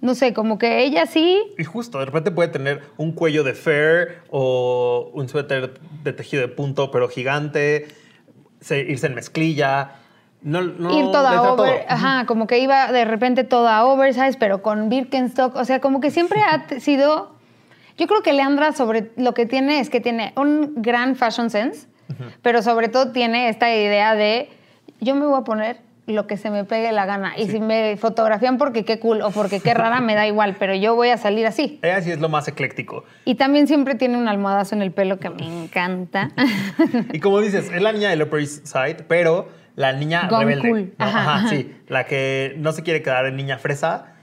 No 0.01 0.15
sé, 0.15 0.33
como 0.33 0.57
que 0.57 0.83
ella 0.83 1.05
sí. 1.05 1.37
Y 1.57 1.63
justo, 1.65 1.99
de 1.99 2.05
repente 2.05 2.31
puede 2.31 2.47
tener 2.49 2.81
un 2.97 3.11
cuello 3.11 3.43
de 3.43 3.53
fair 3.53 4.19
o 4.29 5.11
un 5.13 5.27
suéter 5.27 5.73
de 6.03 6.13
tejido 6.13 6.41
de 6.41 6.47
punto 6.47 6.89
pero 6.89 7.09
gigante, 7.09 7.87
se- 8.61 8.79
irse 8.79 9.07
en 9.07 9.15
mezclilla. 9.15 9.91
No, 10.41 10.61
no, 10.61 10.97
ir 10.97 11.05
toda 11.11 11.33
entra 11.33 11.49
todo. 11.49 11.63
over, 11.63 11.85
ajá, 11.89 12.25
como 12.25 12.47
que 12.47 12.59
iba 12.59 12.93
de 12.93 13.03
repente 13.03 13.43
toda 13.43 13.83
oversize, 13.85 14.37
pero 14.39 14.61
con 14.61 14.87
Birkenstock, 14.87 15.53
o 15.57 15.65
sea, 15.65 15.81
como 15.81 15.99
que 15.99 16.11
siempre 16.11 16.39
ha 16.39 16.79
sido, 16.79 17.35
yo 17.99 18.07
creo 18.07 18.23
que 18.23 18.33
Leandra 18.33 18.71
sobre 18.73 19.11
lo 19.17 19.33
que 19.35 19.45
tiene 19.45 19.79
es 19.79 19.89
que 19.91 19.99
tiene 20.01 20.33
un 20.35 20.73
gran 20.81 21.15
fashion 21.15 21.49
sense, 21.51 21.87
pero 22.41 22.63
sobre 22.63 22.87
todo 22.87 23.11
tiene 23.11 23.49
esta 23.49 23.69
idea 23.73 24.15
de 24.15 24.49
yo 24.99 25.13
me 25.15 25.25
voy 25.27 25.39
a 25.39 25.43
poner 25.43 25.77
lo 26.07 26.25
que 26.25 26.37
se 26.37 26.49
me 26.49 26.63
pegue 26.63 26.91
la 26.91 27.05
gana 27.05 27.37
y 27.37 27.47
si 27.49 27.59
me 27.59 27.95
fotografían 27.95 28.57
porque 28.57 28.83
qué 28.83 28.99
cool 28.99 29.21
o 29.21 29.29
porque 29.29 29.59
qué 29.59 29.75
rara 29.75 30.01
me 30.01 30.15
da 30.15 30.25
igual, 30.25 30.55
pero 30.57 30.73
yo 30.73 30.95
voy 30.95 31.09
a 31.09 31.17
salir 31.17 31.45
así. 31.45 31.77
Ella 31.83 32.01
sí 32.01 32.09
es 32.09 32.19
lo 32.19 32.29
más 32.29 32.47
ecléctico. 32.47 33.03
Y 33.25 33.35
también 33.35 33.67
siempre 33.67 33.93
tiene 33.93 34.17
un 34.17 34.27
almohadazo 34.27 34.73
en 34.73 34.81
el 34.81 34.91
pelo 34.91 35.19
que 35.19 35.29
me 35.29 35.45
encanta. 35.45 36.31
Y 37.13 37.19
como 37.19 37.39
dices, 37.41 37.69
es 37.71 37.81
la 37.81 37.91
niña 37.91 38.09
del 38.09 38.23
Upper 38.23 38.39
East 38.39 38.65
Side, 38.65 39.03
pero 39.07 39.49
la 39.75 39.93
niña 39.93 40.27
Gone 40.29 40.45
rebelde. 40.45 40.69
cool. 40.69 40.93
¿no? 40.97 41.05
Ajá, 41.05 41.19
Ajá, 41.19 41.35
ajá. 41.35 41.49
sí. 41.49 41.75
La 41.87 42.05
que 42.07 42.55
no 42.57 42.71
se 42.71 42.81
quiere 42.81 43.03
quedar 43.03 43.27
en 43.27 43.35
niña 43.35 43.59
fresa 43.59 44.13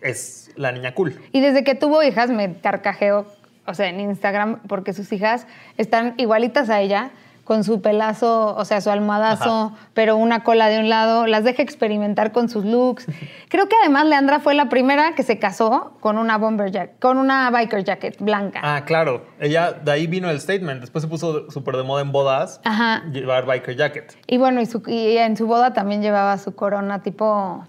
es 0.00 0.43
la 0.56 0.72
niña 0.72 0.94
cool. 0.94 1.18
Y 1.32 1.40
desde 1.40 1.64
que 1.64 1.74
tuvo 1.74 2.02
hijas 2.02 2.30
me 2.30 2.54
carcajeo, 2.54 3.26
o 3.66 3.74
sea, 3.74 3.88
en 3.88 4.00
Instagram, 4.00 4.60
porque 4.68 4.92
sus 4.92 5.12
hijas 5.12 5.46
están 5.78 6.14
igualitas 6.18 6.70
a 6.70 6.80
ella, 6.80 7.10
con 7.44 7.62
su 7.62 7.82
pelazo, 7.82 8.56
o 8.56 8.64
sea, 8.64 8.80
su 8.80 8.88
almohadazo, 8.88 9.74
pero 9.92 10.16
una 10.16 10.42
cola 10.44 10.68
de 10.68 10.78
un 10.80 10.88
lado, 10.88 11.26
las 11.26 11.44
deja 11.44 11.62
experimentar 11.62 12.32
con 12.32 12.48
sus 12.48 12.64
looks. 12.64 13.04
Creo 13.50 13.68
que 13.68 13.76
además 13.82 14.06
Leandra 14.06 14.40
fue 14.40 14.54
la 14.54 14.70
primera 14.70 15.14
que 15.14 15.22
se 15.22 15.38
casó 15.38 15.92
con 16.00 16.16
una 16.16 16.38
bomber 16.38 16.70
jacket, 16.70 16.98
con 17.00 17.18
una 17.18 17.50
biker 17.50 17.84
jacket 17.84 18.16
blanca. 18.18 18.60
Ah, 18.62 18.84
claro. 18.86 19.26
Ella, 19.40 19.72
de 19.72 19.92
ahí 19.92 20.06
vino 20.06 20.30
el 20.30 20.40
statement. 20.40 20.80
Después 20.80 21.02
se 21.02 21.08
puso 21.08 21.50
súper 21.50 21.76
de 21.76 21.82
moda 21.82 22.00
en 22.00 22.12
bodas 22.12 22.62
Ajá. 22.64 23.02
llevar 23.12 23.44
biker 23.44 23.76
jacket. 23.76 24.16
Y 24.26 24.38
bueno, 24.38 24.62
y, 24.62 24.66
su- 24.66 24.82
y 24.86 25.18
en 25.18 25.36
su 25.36 25.46
boda 25.46 25.74
también 25.74 26.00
llevaba 26.00 26.38
su 26.38 26.54
corona 26.54 27.02
tipo 27.02 27.66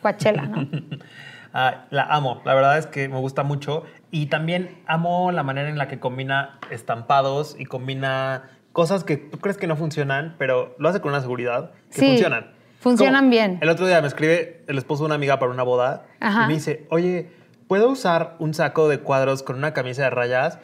Coachella, 0.00 0.42
¿no? 0.46 0.66
Ah, 1.54 1.84
la 1.90 2.02
amo, 2.04 2.40
la 2.44 2.54
verdad 2.54 2.78
es 2.78 2.86
que 2.86 3.08
me 3.08 3.18
gusta 3.18 3.42
mucho 3.42 3.84
y 4.10 4.26
también 4.26 4.82
amo 4.86 5.32
la 5.32 5.42
manera 5.42 5.68
en 5.68 5.76
la 5.76 5.86
que 5.88 5.98
combina 6.00 6.58
estampados 6.70 7.56
y 7.58 7.66
combina 7.66 8.50
cosas 8.72 9.04
que 9.04 9.18
tú 9.18 9.38
crees 9.38 9.58
que 9.58 9.66
no 9.66 9.76
funcionan, 9.76 10.34
pero 10.38 10.74
lo 10.78 10.88
hace 10.88 11.00
con 11.00 11.10
una 11.12 11.20
seguridad 11.20 11.72
que 11.90 12.00
Sí. 12.00 12.06
funcionan. 12.08 12.52
Funcionan 12.80 13.20
Como- 13.24 13.30
bien. 13.30 13.58
El 13.60 13.68
otro 13.68 13.86
día 13.86 14.00
me 14.00 14.08
escribe 14.08 14.64
el 14.66 14.78
esposo 14.78 15.02
de 15.02 15.06
una 15.06 15.14
amiga 15.16 15.38
para 15.38 15.52
una 15.52 15.62
boda 15.62 16.06
Ajá. 16.20 16.44
y 16.44 16.46
me 16.48 16.54
dice, 16.54 16.86
oye, 16.90 17.30
¿puedo 17.68 17.90
usar 17.90 18.34
un 18.38 18.54
saco 18.54 18.88
de 18.88 18.98
cuadros 19.00 19.42
con 19.42 19.56
una 19.56 19.72
camisa 19.74 20.02
de 20.04 20.10
rayas? 20.10 20.58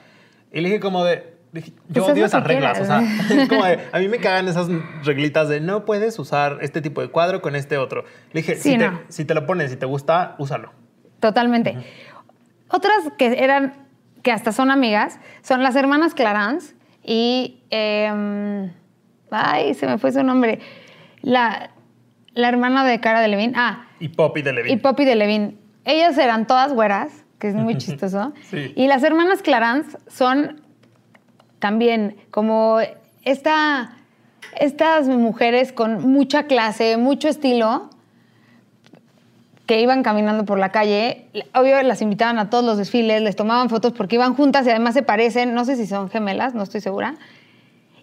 Y 0.52 0.60
le 0.62 0.68
dije 0.68 0.80
como 0.80 1.04
de, 1.04 1.37
dije, 1.52 1.70
yo 1.70 1.94
Pues 1.94 2.04
haz 2.06 2.12
odio 2.12 2.24
esas 2.26 2.44
reglas. 2.44 2.80
O 2.80 2.84
sea, 2.84 3.00
es 3.30 3.48
como 3.48 3.64
de, 3.64 3.78
a 3.92 3.98
mí 3.98 4.08
me 4.08 4.18
cagan 4.18 4.48
esas 4.48 4.68
reglitas 5.04 5.48
de 5.48 5.60
no 5.60 5.84
puedes 5.84 6.18
usar 6.18 6.58
este 6.62 6.80
tipo 6.82 7.00
de 7.00 7.08
cuadro 7.08 7.40
con 7.40 7.56
este 7.56 7.76
otro. 7.78 8.04
Le 8.32 8.40
dije, 8.42 8.56
Sí, 8.56 8.72
si, 8.72 8.78
no. 8.78 8.98
te, 9.06 9.12
si 9.12 9.24
te 9.24 9.34
lo 9.34 9.46
pones, 9.46 9.70
si 9.70 9.76
te 9.76 9.86
gusta, 9.86 10.34
úsalo. 10.38 10.72
Totalmente. 11.20 11.76
Otras 12.70 12.96
que 13.16 13.42
eran, 13.42 13.86
que 14.22 14.30
hasta 14.32 14.52
son 14.52 14.70
amigas, 14.70 15.18
son 15.42 15.62
las 15.62 15.74
hermanas 15.76 16.14
Clarence 16.14 16.74
y. 17.02 17.62
em, 17.70 18.70
ay, 19.30 19.74
se 19.74 19.86
me 19.86 19.98
fue 19.98 20.12
su 20.12 20.22
nombre. 20.22 20.60
La, 21.22 21.70
la 22.34 22.48
hermana 22.48 22.84
de 22.84 23.00
Cara 23.00 23.20
de 23.20 23.28
Levine. 23.28 23.52
Ah, 23.56 23.86
Y 24.00 24.08
Poppy 24.08 24.42
de 24.42 24.52
Levin. 24.52 24.72
y 24.72 24.76
Poppy 24.76 25.04
de 25.04 25.16
Levine. 25.16 25.56
Ellas 25.84 26.18
eran 26.18 26.46
todas 26.46 26.72
güeras, 26.74 27.24
que 27.38 27.48
es 27.48 27.54
muy 27.54 27.76
chistoso. 27.78 28.34
Sí. 28.50 28.72
Y 28.76 28.86
las 28.88 29.02
hermanas 29.02 29.40
Clarence 29.42 29.96
son 30.06 30.60
también 31.58 32.16
como 32.30 32.78
esta, 33.24 33.96
estas 34.58 35.08
mujeres 35.08 35.72
con 35.72 36.00
mucha 36.08 36.44
clase, 36.44 36.96
mucho 36.96 37.28
estilo, 37.28 37.90
que 39.66 39.82
iban 39.82 40.02
caminando 40.02 40.46
por 40.46 40.58
la 40.58 40.70
calle. 40.70 41.26
Obvio, 41.54 41.82
las 41.82 42.00
invitaban 42.00 42.38
a 42.38 42.48
todos 42.48 42.64
los 42.64 42.78
desfiles, 42.78 43.20
les 43.20 43.36
tomaban 43.36 43.68
fotos 43.68 43.92
porque 43.92 44.16
iban 44.16 44.34
juntas 44.34 44.66
y 44.66 44.70
además 44.70 44.94
se 44.94 45.02
parecen. 45.02 45.52
No 45.52 45.66
sé 45.66 45.76
si 45.76 45.86
son 45.86 46.08
gemelas, 46.08 46.54
no 46.54 46.62
estoy 46.62 46.80
segura. 46.80 47.16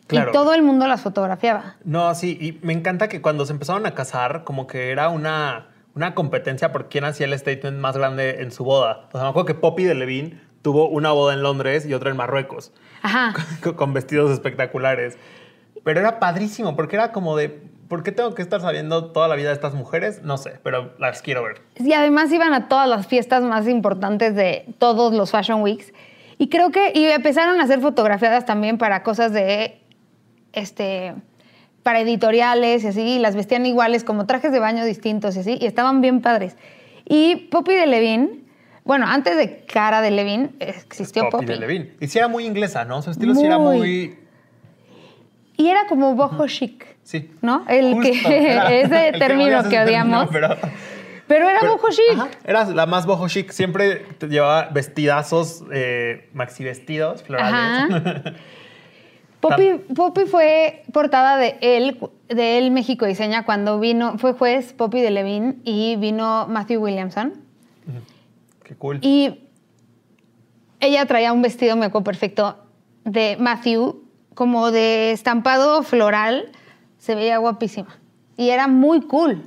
Claro. 0.06 0.30
Y 0.30 0.34
todo 0.34 0.54
el 0.54 0.62
mundo 0.62 0.88
las 0.88 1.02
fotografiaba. 1.02 1.78
No, 1.84 2.14
sí, 2.14 2.38
y 2.40 2.64
me 2.64 2.74
encanta 2.74 3.10
que 3.10 3.20
cuando 3.20 3.48
se 3.48 3.54
empezaron 3.54 3.88
a 3.88 3.96
casar, 3.96 4.44
como 4.44 4.68
que 4.68 4.92
era 4.92 5.10
una, 5.10 5.70
una 5.96 6.14
competencia 6.14 6.72
por 6.72 6.88
quién 6.88 7.04
hacía 7.04 7.26
el 7.26 7.38
statement 7.38 7.80
más 7.80 7.98
grande 7.98 8.44
en 8.44 8.52
su 8.52 8.64
boda. 8.64 9.08
O 9.08 9.14
sea, 9.14 9.24
me 9.24 9.30
acuerdo 9.30 9.48
que 9.48 9.56
Poppy 9.56 9.86
de 9.86 9.96
Levine 9.96 10.40
tuvo 10.66 10.90
una 10.90 11.12
boda 11.12 11.36
en 11.36 11.44
Londres 11.44 11.86
y 11.86 11.94
otra 11.94 12.10
en 12.10 12.18
Marruecos, 12.18 12.72
Ajá. 13.04 13.36
con, 13.62 13.76
con 13.76 13.94
vestidos 13.94 14.32
espectaculares. 14.32 15.16
Pero 15.84 16.00
era 16.00 16.20
padrísimo, 16.20 16.76
porque 16.76 16.96
era 16.96 17.12
como 17.12 17.38
de, 17.38 17.50
¿por 17.88 18.02
qué 18.02 18.12
tengo 18.12 18.34
que 18.34 18.42
estar 18.42 18.62
sabiendo 18.62 19.12
toda 19.12 19.28
la 19.28 19.36
vida 19.36 19.50
de 19.50 19.54
estas 19.54 19.76
mujeres? 19.76 20.24
No 20.24 20.40
sé, 20.40 20.60
pero 20.64 20.96
las 20.98 21.22
quiero 21.22 21.44
ver. 21.44 21.62
Y 21.76 21.94
además 21.94 22.32
iban 22.32 22.52
a 22.56 22.68
todas 22.68 22.90
las 22.90 23.06
fiestas 23.06 23.44
más 23.44 23.68
importantes 23.68 24.34
de 24.34 24.66
todos 24.80 25.14
los 25.14 25.30
Fashion 25.30 25.62
Weeks. 25.62 25.94
Y 26.40 26.50
creo 26.50 26.72
que 26.72 26.94
y 26.96 27.06
empezaron 27.06 27.62
a 27.62 27.68
ser 27.68 27.80
fotografiadas 27.80 28.48
también 28.48 28.80
para 28.80 29.04
cosas 29.04 29.34
de, 29.34 29.84
este, 30.52 31.14
para 31.84 32.00
editoriales 32.00 32.84
y 32.84 32.88
así, 32.88 33.02
y 33.02 33.20
las 33.20 33.36
vestían 33.36 33.68
iguales, 33.68 34.04
como 34.04 34.26
trajes 34.26 34.52
de 34.52 34.60
baño 34.60 34.84
distintos 34.84 35.36
y 35.36 35.42
así, 35.42 35.60
y 35.62 35.68
estaban 35.68 36.02
bien 36.02 36.22
padres. 36.22 36.58
Y 37.08 37.36
Poppy 37.52 37.76
de 37.76 37.86
Levine, 37.86 38.45
bueno, 38.86 39.06
antes 39.08 39.36
de 39.36 39.66
Cara 39.66 40.00
de 40.02 40.12
Levine 40.12 40.52
existió 40.60 41.30
Poppy. 41.30 41.46
de 41.46 41.58
Levine. 41.58 41.92
Y 42.00 42.08
sí 42.08 42.18
era 42.20 42.28
muy 42.30 42.46
inglesa, 42.46 42.86
¿no? 42.86 43.02
Su 43.02 43.12
estilo 43.12 43.36
sí 43.36 43.46
era 43.46 43.58
Muy. 43.58 44.18
Y 45.58 45.68
era 45.70 45.88
como 45.88 46.16
boho 46.16 46.48
chic, 46.48 46.86
Sí. 47.04 47.32
¿no? 47.42 47.66
El 47.68 47.94
Justo, 47.96 48.30
que, 48.30 48.52
era- 48.52 48.72
ese 48.74 49.08
el 49.08 49.14
que 49.14 49.20
término 49.20 49.62
que 49.64 49.68
ese 49.70 49.84
odiamos. 49.84 50.30
término, 50.30 50.50
pero- 50.58 50.72
Pero 51.28 51.50
era 51.50 51.62
boho 51.62 51.90
chic. 51.90 52.14
Ajá, 52.14 52.28
Era 52.44 52.66
la 52.66 52.86
más 52.86 53.06
boho 53.08 53.28
chic. 53.28 53.52
Siempre 53.52 54.06
te 54.20 54.28
llevaba 54.28 54.70
vestidazos, 54.72 55.64
eh, 55.74 56.30
maxi 56.34 56.64
vestidos 56.64 57.24
florales. 57.24 58.04
Poppy, 59.42 59.82
Poppy 59.96 60.22
fue 60.26 60.84
portada 60.92 61.38
de 61.38 61.58
él, 61.62 62.00
de 62.30 62.58
él 62.58 62.72
México 62.72 63.06
Diseña 63.06 63.46
cuando 63.46 63.80
vino, 63.80 64.18
fue 64.18 64.34
juez 64.34 64.74
Poppy 64.74 65.02
de 65.02 65.12
Levine 65.12 65.56
y 65.64 65.96
vino 65.98 66.48
Matthew 66.48 66.82
Williamson. 66.82 67.34
Qué 68.66 68.76
cool. 68.76 69.00
Y 69.02 69.48
ella 70.80 71.06
traía 71.06 71.32
un 71.32 71.42
vestido, 71.42 71.76
me 71.76 71.86
acuerdo 71.86 72.04
perfecto, 72.04 72.58
de 73.06 73.38
Matthew, 73.40 74.04
como 74.34 74.72
de 74.72 75.12
estampado 75.12 75.84
floral. 75.84 76.52
Se 76.98 77.16
veía 77.16 77.38
guapísima. 77.38 77.98
Y 78.36 78.50
era 78.50 78.68
muy 78.68 79.02
cool. 79.02 79.44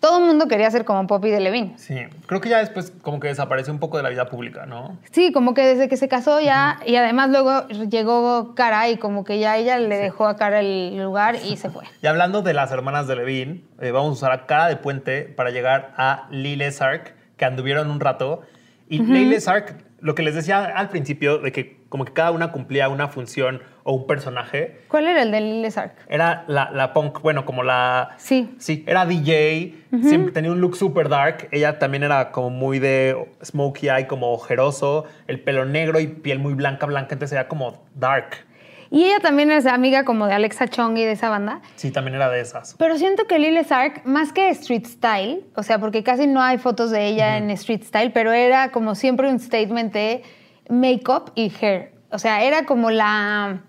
Todo 0.00 0.18
el 0.18 0.24
mundo 0.24 0.48
quería 0.48 0.70
ser 0.70 0.86
como 0.86 1.06
Poppy 1.06 1.28
de 1.28 1.40
Levine. 1.40 1.74
Sí, 1.76 1.94
creo 2.24 2.40
que 2.40 2.48
ya 2.48 2.58
después 2.58 2.90
como 3.02 3.20
que 3.20 3.28
desapareció 3.28 3.70
un 3.70 3.78
poco 3.78 3.98
de 3.98 4.02
la 4.02 4.08
vida 4.08 4.30
pública, 4.30 4.64
¿no? 4.64 4.96
Sí, 5.12 5.30
como 5.30 5.52
que 5.52 5.60
desde 5.60 5.90
que 5.90 5.98
se 5.98 6.08
casó 6.08 6.40
ya, 6.40 6.80
y 6.86 6.96
además 6.96 7.28
luego 7.28 7.68
llegó 7.68 8.54
Cara 8.54 8.88
y 8.88 8.96
como 8.96 9.24
que 9.24 9.38
ya 9.38 9.58
ella 9.58 9.78
le 9.78 9.98
dejó 9.98 10.26
a 10.26 10.36
Cara 10.36 10.60
el 10.60 10.96
lugar 10.96 11.36
y 11.44 11.58
se 11.58 11.68
fue. 11.68 11.84
Y 12.02 12.06
hablando 12.06 12.40
de 12.40 12.54
las 12.54 12.72
hermanas 12.72 13.08
de 13.08 13.16
Levine, 13.16 13.62
eh, 13.78 13.90
vamos 13.90 14.08
a 14.08 14.12
usar 14.12 14.32
a 14.32 14.46
cara 14.46 14.68
de 14.68 14.76
puente 14.76 15.22
para 15.24 15.50
llegar 15.50 15.92
a 15.98 16.28
Lile 16.30 16.72
Sark, 16.72 17.14
que 17.36 17.44
anduvieron 17.44 17.90
un 17.90 18.00
rato. 18.00 18.40
Y 18.90 18.98
Lile 18.98 19.40
Sark, 19.40 19.76
lo 20.00 20.14
que 20.14 20.22
les 20.22 20.34
decía 20.34 20.64
al 20.64 20.88
principio, 20.88 21.38
de 21.38 21.52
que 21.52 21.80
como 21.88 22.04
que 22.04 22.12
cada 22.12 22.30
una 22.32 22.50
cumplía 22.52 22.88
una 22.88 23.08
función 23.08 23.62
o 23.84 23.92
un 23.94 24.06
personaje, 24.06 24.80
¿Cuál 24.88 25.06
era 25.06 25.22
el 25.22 25.30
de 25.30 25.40
Lily 25.40 25.70
Sark? 25.70 25.94
era 26.08 26.44
la, 26.48 26.70
la 26.72 26.92
punk, 26.92 27.20
bueno, 27.22 27.44
como 27.44 27.62
la... 27.62 28.10
Sí. 28.18 28.54
Sí, 28.58 28.84
era 28.86 29.06
DJ, 29.06 29.74
siempre 30.02 30.32
tenía 30.32 30.50
un 30.52 30.60
look 30.60 30.76
super 30.76 31.08
dark. 31.08 31.48
Ella 31.50 31.78
también 31.78 32.02
era 32.02 32.30
como 32.32 32.50
muy 32.50 32.78
de 32.78 33.16
smokey 33.44 33.88
eye, 33.88 34.06
como 34.06 34.32
ojeroso, 34.32 35.04
el 35.28 35.40
pelo 35.40 35.64
negro 35.64 35.98
y 36.00 36.08
piel 36.08 36.38
muy 36.40 36.54
blanca, 36.54 36.86
blanca, 36.86 37.14
entonces 37.14 37.32
era 37.32 37.48
como 37.48 37.84
dark. 37.94 38.44
Y 38.90 39.04
ella 39.04 39.20
también 39.20 39.52
es 39.52 39.66
amiga 39.66 40.04
como 40.04 40.26
de 40.26 40.34
Alexa 40.34 40.66
Chong 40.66 40.96
y 40.98 41.04
de 41.04 41.12
esa 41.12 41.28
banda. 41.28 41.60
Sí, 41.76 41.92
también 41.92 42.16
era 42.16 42.28
de 42.28 42.40
esas. 42.40 42.74
Pero 42.76 42.98
siento 42.98 43.26
que 43.28 43.38
Lily 43.38 43.62
Sark, 43.62 44.02
más 44.04 44.32
que 44.32 44.48
street 44.50 44.84
style, 44.86 45.44
o 45.54 45.62
sea, 45.62 45.78
porque 45.78 46.02
casi 46.02 46.26
no 46.26 46.42
hay 46.42 46.58
fotos 46.58 46.90
de 46.90 47.06
ella 47.06 47.36
en 47.36 47.50
street 47.50 47.84
style, 47.84 48.10
pero 48.12 48.32
era 48.32 48.72
como 48.72 48.96
siempre 48.96 49.30
un 49.30 49.38
statement 49.38 49.92
de 49.92 50.22
make-up 50.68 51.30
y 51.36 51.52
hair. 51.60 51.92
O 52.10 52.18
sea, 52.18 52.42
era 52.42 52.66
como 52.66 52.90
la... 52.90 53.60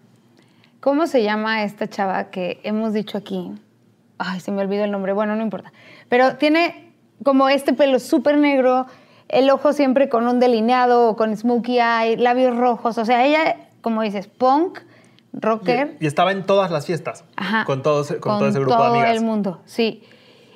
¿Cómo 0.79 1.05
se 1.05 1.21
llama 1.21 1.63
esta 1.63 1.87
chava 1.87 2.31
que 2.31 2.59
hemos 2.63 2.93
dicho 2.93 3.19
aquí? 3.19 3.51
Ay, 4.17 4.39
se 4.39 4.51
me 4.51 4.61
olvidó 4.61 4.83
el 4.85 4.91
nombre. 4.91 5.13
Bueno, 5.13 5.35
no 5.35 5.43
importa. 5.43 5.71
Pero 6.09 6.37
tiene 6.37 6.93
como 7.23 7.49
este 7.49 7.73
pelo 7.73 7.99
súper 7.99 8.37
negro, 8.39 8.87
el 9.27 9.51
ojo 9.51 9.73
siempre 9.73 10.09
con 10.09 10.27
un 10.27 10.39
delineado 10.39 11.09
o 11.09 11.15
con 11.15 11.37
smokey 11.37 11.79
eye, 11.79 12.17
labios 12.17 12.57
rojos. 12.57 12.97
O 12.97 13.05
sea, 13.05 13.23
ella, 13.23 13.57
como 13.81 14.01
dices, 14.01 14.25
punk, 14.25 14.79
rocker. 15.33 15.97
Y, 15.99 16.05
y 16.05 16.07
estaba 16.07 16.31
en 16.31 16.43
todas 16.45 16.71
las 16.71 16.85
fiestas, 16.85 17.23
Ajá. 17.35 17.65
con, 17.65 17.83
todos, 17.83 18.07
con, 18.19 18.39
todo 18.39 18.47
ese 18.47 18.59
grupo 18.59 18.75
todo 18.75 18.93
de 18.93 18.99
amigas. 18.99 19.17
el 19.17 19.23
mundo, 19.23 19.61
sí. 19.65 20.03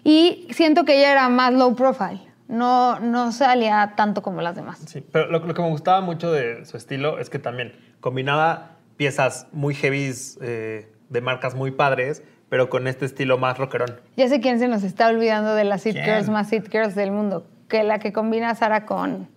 Y 0.04 0.48
siento 0.52 0.86
que 0.86 0.98
ella 0.98 1.12
era 1.12 1.30
más 1.30 1.54
low 1.54 1.76
profile. 1.76 2.22
No, 2.48 3.00
no 3.00 3.32
salía 3.32 3.94
tanto 3.98 4.22
como 4.22 4.42
las 4.42 4.56
demás. 4.56 4.80
Sí, 4.86 5.04
pero 5.12 5.26
lo, 5.32 5.40
lo 5.40 5.54
que 5.56 5.62
me 5.64 5.70
gustaba 5.70 6.02
mucho 6.02 6.32
de 6.32 6.64
su 6.66 6.78
estilo 6.78 7.18
es 7.18 7.32
que 7.32 7.40
también 7.40 7.74
combinaba 8.02 8.76
piezas 8.98 9.48
muy 9.52 9.74
heavies 9.74 10.38
eh, 10.42 10.92
de 11.10 11.22
marcas 11.22 11.56
muy 11.56 11.72
padres, 11.72 12.22
pero 12.50 12.70
con 12.70 12.88
este 12.88 13.06
estilo 13.06 13.40
más 13.40 13.58
rockerón. 13.58 14.00
Ya 14.16 14.28
sé 14.28 14.42
quién 14.42 14.60
se 14.60 14.68
nos 14.68 14.84
está 14.84 15.08
olvidando 15.08 15.56
de 15.56 15.64
las 15.64 15.88
It. 15.88 15.96
Girls 15.96 16.30
más 16.30 16.54
It 16.54 16.72
Girls 16.72 16.94
del 16.94 17.12
mundo. 17.12 17.48
Que 17.68 17.84
la 17.84 17.98
que 17.98 18.14
combina 18.14 18.52
a 18.52 18.56
Sara 18.56 18.86
con, 18.86 19.28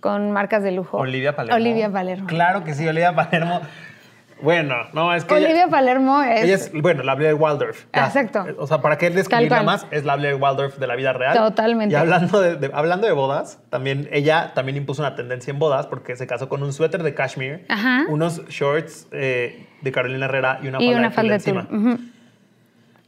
con 0.00 0.32
marcas 0.32 0.64
de 0.64 0.72
lujo. 0.72 0.98
Olivia 0.98 1.36
Palermo. 1.36 1.56
Olivia 1.56 1.90
Palermo. 1.92 2.26
Claro 2.26 2.64
que 2.64 2.74
sí, 2.74 2.86
Olivia 2.88 3.14
Palermo. 3.14 3.60
Bueno, 4.42 4.74
no, 4.92 5.14
es 5.14 5.24
que 5.24 5.36
ella- 5.38 5.46
Olivia 5.46 5.68
Palermo 5.68 6.20
es, 6.22 6.42
Ella 6.44 6.54
es, 6.56 6.72
bueno, 6.72 7.02
la 7.02 7.14
Blair 7.14 7.34
Waldorf. 7.34 7.84
ya. 7.94 8.06
Exacto. 8.06 8.44
O 8.58 8.66
sea, 8.66 8.82
¿para 8.82 8.98
qué 8.98 9.08
describirla 9.10 9.62
más? 9.62 9.86
Es 9.90 10.04
la 10.04 10.16
Blair 10.16 10.34
Waldorf 10.34 10.78
de 10.78 10.86
la 10.86 10.96
vida 10.96 11.12
real. 11.12 11.36
Totalmente. 11.36 11.92
Y 11.94 11.96
hablando 11.96 12.40
de, 12.40 12.56
de- 12.56 12.70
hablando 12.74 13.06
de 13.06 13.12
bodas, 13.12 13.60
también 13.70 14.08
ella 14.12 14.52
también 14.54 14.76
impuso 14.76 15.02
una 15.02 15.14
tendencia 15.14 15.50
en 15.52 15.58
bodas 15.58 15.86
porque 15.86 16.16
se 16.16 16.26
casó 16.26 16.48
con 16.48 16.62
un 16.62 16.72
suéter 16.72 17.02
de 17.02 17.14
cashmere, 17.14 17.64
Ajá. 17.68 18.04
unos 18.08 18.46
shorts 18.48 19.06
eh, 19.12 19.66
de 19.80 19.92
Carolina 19.92 20.26
Herrera 20.26 20.58
y 20.62 20.68
una 20.68 20.78
y 20.82 20.86
falda 20.86 20.98
una 20.98 21.08
de 21.08 21.14
falda 21.14 21.30
de 21.30 21.34
encima. 21.36 21.68
Ujú. 21.70 21.98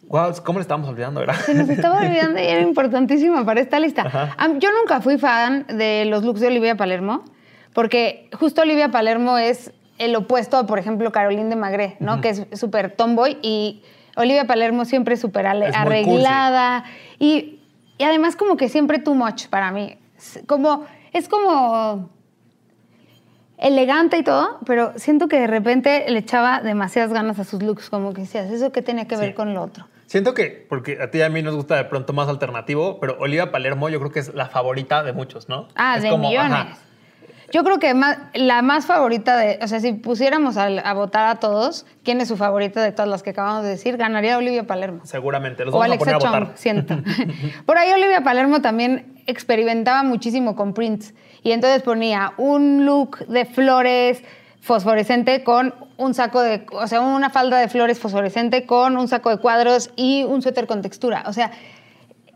Wow, 0.09 0.35
¿cómo 0.45 0.59
le 0.59 0.62
estábamos 0.62 0.88
olvidando, 0.91 1.21
verdad? 1.21 1.35
Se 1.37 1.55
nos 1.55 1.69
estaba 1.69 1.99
olvidando 2.00 2.38
y 2.38 2.45
era 2.45 2.61
importantísima 2.61 3.45
para 3.45 3.61
esta 3.61 3.81
lista. 3.81 4.03
Ajá. 4.03 4.37
Yo 4.59 4.69
nunca 4.79 5.00
fui 5.00 5.19
fan 5.19 5.67
de 5.67 6.05
los 6.05 6.23
looks 6.23 6.41
de 6.41 6.49
Olivia 6.49 6.76
Palermo, 6.76 7.25
porque 7.73 8.29
justo 8.38 8.62
Olivia 8.62 8.91
Palermo 8.91 9.38
es 9.38 9.73
el 9.99 10.15
opuesto 10.17 10.57
a, 10.57 10.67
por 10.67 10.79
ejemplo, 10.79 11.13
Caroline 11.13 11.49
de 11.49 11.57
Magré, 11.57 11.97
¿no? 12.01 12.21
Que 12.21 12.31
es 12.31 12.47
súper 12.53 12.91
tomboy 12.97 13.39
y 13.43 13.83
Olivia 14.17 14.47
Palermo 14.47 14.85
siempre 14.85 15.17
súper 15.17 15.47
arreglada 15.47 16.85
y, 17.19 17.61
y 17.99 18.05
además 18.05 18.37
como 18.37 18.57
que 18.57 18.69
siempre 18.69 18.99
too 18.99 19.15
much 19.15 19.47
para 19.49 19.71
mí. 19.71 19.97
Es 20.17 20.41
Como, 20.47 20.85
es 21.13 21.29
como 21.29 22.11
elegante 23.59 24.19
y 24.19 24.25
todo, 24.25 24.59
pero 24.67 24.93
siento 24.97 25.29
que 25.29 25.39
de 25.39 25.47
repente 25.47 26.05
le 26.09 26.19
echaba 26.19 26.61
demasiadas 26.61 27.13
ganas 27.13 27.39
a 27.39 27.45
sus 27.45 27.63
looks, 27.63 27.89
como 27.89 28.13
que 28.13 28.23
decías, 28.23 28.51
¿eso 28.51 28.73
qué 28.73 28.83
tenía 28.83 29.07
que 29.07 29.17
ver 29.17 29.29
Sí. 29.29 29.35
con 29.35 29.55
lo 29.55 29.63
otro? 29.63 29.87
Siento 30.07 30.35
que, 30.35 30.67
porque 30.69 31.01
a 31.01 31.11
ti 31.11 31.19
y 31.19 31.23
a 31.23 31.29
mí 31.29 31.41
nos 31.43 31.55
gusta 31.57 31.77
de 31.77 31.85
pronto 31.85 32.13
más 32.13 32.29
alternativo, 32.29 32.99
pero 33.01 33.17
Olivia 33.21 33.51
Palermo 33.51 33.89
yo 33.89 33.99
creo 34.01 34.13
que 34.13 34.21
es 34.21 34.35
la 34.35 34.47
favorita 34.47 35.03
de 35.03 35.13
muchos, 35.13 35.49
¿no? 35.49 35.69
Ah, 35.77 35.97
Es 35.97 36.03
de 36.03 36.11
como, 36.11 36.29
millones. 36.29 36.51
ajá, 36.53 36.77
Yo 37.55 37.63
creo 37.63 37.79
que 37.79 37.95
más- 37.95 38.19
la 38.35 38.63
más 38.63 38.85
favorita 38.87 39.37
de, 39.37 39.61
o 39.63 39.69
sea, 39.69 39.79
si 39.79 39.93
pusiéramos 39.93 40.57
a, 40.57 40.65
a 40.67 40.93
votar 40.93 41.27
a 41.27 41.37
todos, 41.37 41.87
¿quién 42.03 42.21
es 42.21 42.27
su 42.27 42.37
favorita 42.37 42.83
de 42.83 42.91
todas 42.91 43.09
las 43.09 43.23
que 43.23 43.31
acabamos 43.31 43.63
de 43.63 43.69
decir? 43.69 43.97
Ganaría 43.97 44.37
Olivia 44.37 44.67
Palermo. 44.67 45.03
Seguramente. 45.05 45.65
Los 45.65 45.73
O 45.73 45.79
vamos 45.79 45.93
a 45.93 45.95
Alexa 45.95 46.19
poner 46.19 46.27
a 46.27 46.41
votar. 46.41 46.59
siento. 46.59 46.97
Por 47.65 47.79
ahí 47.79 47.93
Olivia 47.93 48.23
Palermo 48.25 48.61
también 48.61 49.23
experimentaba 49.29 50.03
muchísimo 50.03 50.57
con 50.57 50.75
prints. 50.75 51.15
Y 51.45 51.53
entonces 51.53 51.81
ponía 51.83 52.33
un 52.39 52.87
look 52.87 53.25
de 53.29 53.45
flores 53.45 54.25
fosforescente 54.61 55.45
con 55.45 55.75
un 55.97 56.13
saco 56.13 56.41
de, 56.41 56.67
o 56.73 56.89
sea, 56.89 57.03
una 57.03 57.31
falda 57.31 57.59
de 57.59 57.69
flores 57.69 58.01
fosforescente 58.01 58.67
con 58.67 58.97
un 58.97 59.07
saco 59.07 59.31
de 59.31 59.37
cuadros 59.37 59.93
y 59.95 60.25
un 60.25 60.43
suéter 60.43 60.67
con 60.67 60.83
textura. 60.83 61.23
O 61.29 61.33
sea, 61.33 61.53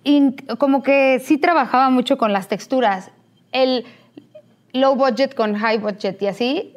in- 0.05 0.37
como 0.59 0.85
que 0.85 1.19
sí 1.25 1.39
trabajaba 1.39 1.91
mucho 1.91 2.19
con 2.19 2.33
las 2.33 2.47
texturas. 2.47 3.11
El 3.51 3.85
low 4.81 4.95
budget 4.97 5.35
con 5.35 5.55
high 5.55 5.79
budget 5.79 6.21
y 6.23 6.27
así 6.27 6.75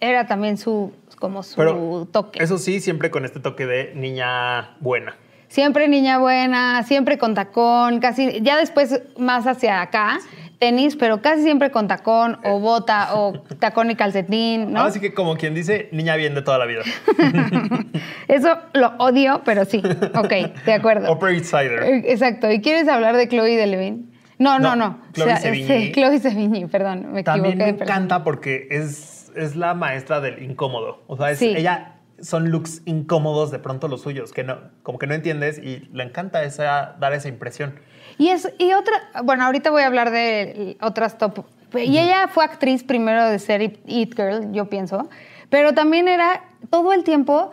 era 0.00 0.26
también 0.26 0.58
su, 0.58 0.92
como 1.18 1.42
su 1.42 1.56
Pero 1.56 2.06
toque. 2.10 2.42
eso 2.42 2.58
sí, 2.58 2.80
siempre 2.80 3.10
con 3.10 3.24
este 3.24 3.40
toque 3.40 3.66
de 3.66 3.92
niña 3.94 4.76
buena. 4.80 5.16
Siempre 5.48 5.88
niña 5.88 6.18
buena, 6.18 6.82
siempre 6.82 7.16
con 7.18 7.34
tacón, 7.34 8.00
casi, 8.00 8.40
ya 8.42 8.56
después 8.58 9.00
más 9.16 9.46
hacia 9.46 9.80
acá, 9.80 10.18
tenis, 10.58 10.94
pero 10.94 11.22
casi 11.22 11.42
siempre 11.42 11.70
con 11.70 11.88
tacón 11.88 12.38
o 12.44 12.60
bota 12.60 13.14
o 13.14 13.32
tacón 13.58 13.90
y 13.90 13.96
calcetín, 13.96 14.72
¿no? 14.72 14.80
Ahora 14.80 14.92
sí 14.92 15.00
que 15.00 15.14
como 15.14 15.36
quien 15.36 15.54
dice, 15.54 15.88
niña 15.90 16.16
bien 16.16 16.34
de 16.34 16.42
toda 16.42 16.58
la 16.58 16.66
vida. 16.66 16.82
Eso 18.28 18.58
lo 18.74 18.88
odio, 18.98 19.40
pero 19.44 19.64
sí, 19.64 19.82
ok, 20.14 20.64
de 20.66 20.72
acuerdo. 20.72 21.10
Upper 21.12 21.30
East 21.30 21.46
Sider. 21.46 21.82
Eh, 21.82 22.02
Exacto. 22.08 22.50
¿Y 22.50 22.60
quieres 22.60 22.86
hablar 22.88 23.16
de 23.16 23.26
Chloe 23.28 23.56
de 23.56 23.66
Levin? 23.66 24.12
No, 24.38 24.58
no, 24.58 24.76
No, 24.76 24.76
no. 24.76 24.98
Chloe 25.12 25.24
O 25.24 25.28
sea, 25.28 25.36
Sevigny. 25.38 25.66
sí, 25.86 25.92
Chloe 25.92 26.18
Sevigny, 26.20 26.66
perdón, 26.66 27.12
me 27.12 27.22
También 27.24 27.60
equivoqué. 27.60 27.72
me 27.72 27.84
encanta 27.84 28.22
porque 28.24 28.68
es, 28.70 29.32
es 29.36 29.56
la 29.56 29.74
maestra 29.74 30.20
del 30.20 30.42
incómodo. 30.42 31.02
O 31.08 31.16
sea, 31.16 31.30
es- 31.30 31.38
Sí. 31.38 31.54
ella 31.56 31.94
son 32.20 32.50
looks 32.50 32.82
incómodos 32.84 33.50
de 33.50 33.58
pronto 33.60 33.86
los 33.88 34.02
suyos, 34.02 34.32
que 34.32 34.42
no, 34.44 34.58
como 34.82 34.98
que 34.98 35.06
no 35.06 35.14
entiendes 35.14 35.58
y 35.58 35.88
le 35.92 36.02
encanta 36.04 36.42
esa, 36.42 36.96
dar 36.98 37.12
esa 37.12 37.28
impresión. 37.28 37.74
Y, 38.16 38.28
es, 38.30 38.52
y 38.58 38.72
otra, 38.72 38.94
bueno, 39.24 39.44
ahorita 39.44 39.70
voy 39.70 39.82
a 39.82 39.86
hablar 39.86 40.10
de 40.10 40.76
otras 40.80 41.16
top. 41.18 41.44
Y 41.76 41.98
ella 41.98 42.28
fue 42.28 42.44
actriz 42.44 42.82
primero 42.82 43.24
de 43.26 43.38
ser 43.38 43.60
It 43.62 43.78
It 43.86 44.14
Girl, 44.16 44.52
yo 44.52 44.68
pienso, 44.68 45.08
pero 45.50 45.74
también 45.74 46.08
era 46.08 46.42
todo 46.70 46.92
el 46.92 47.04
tiempo 47.04 47.52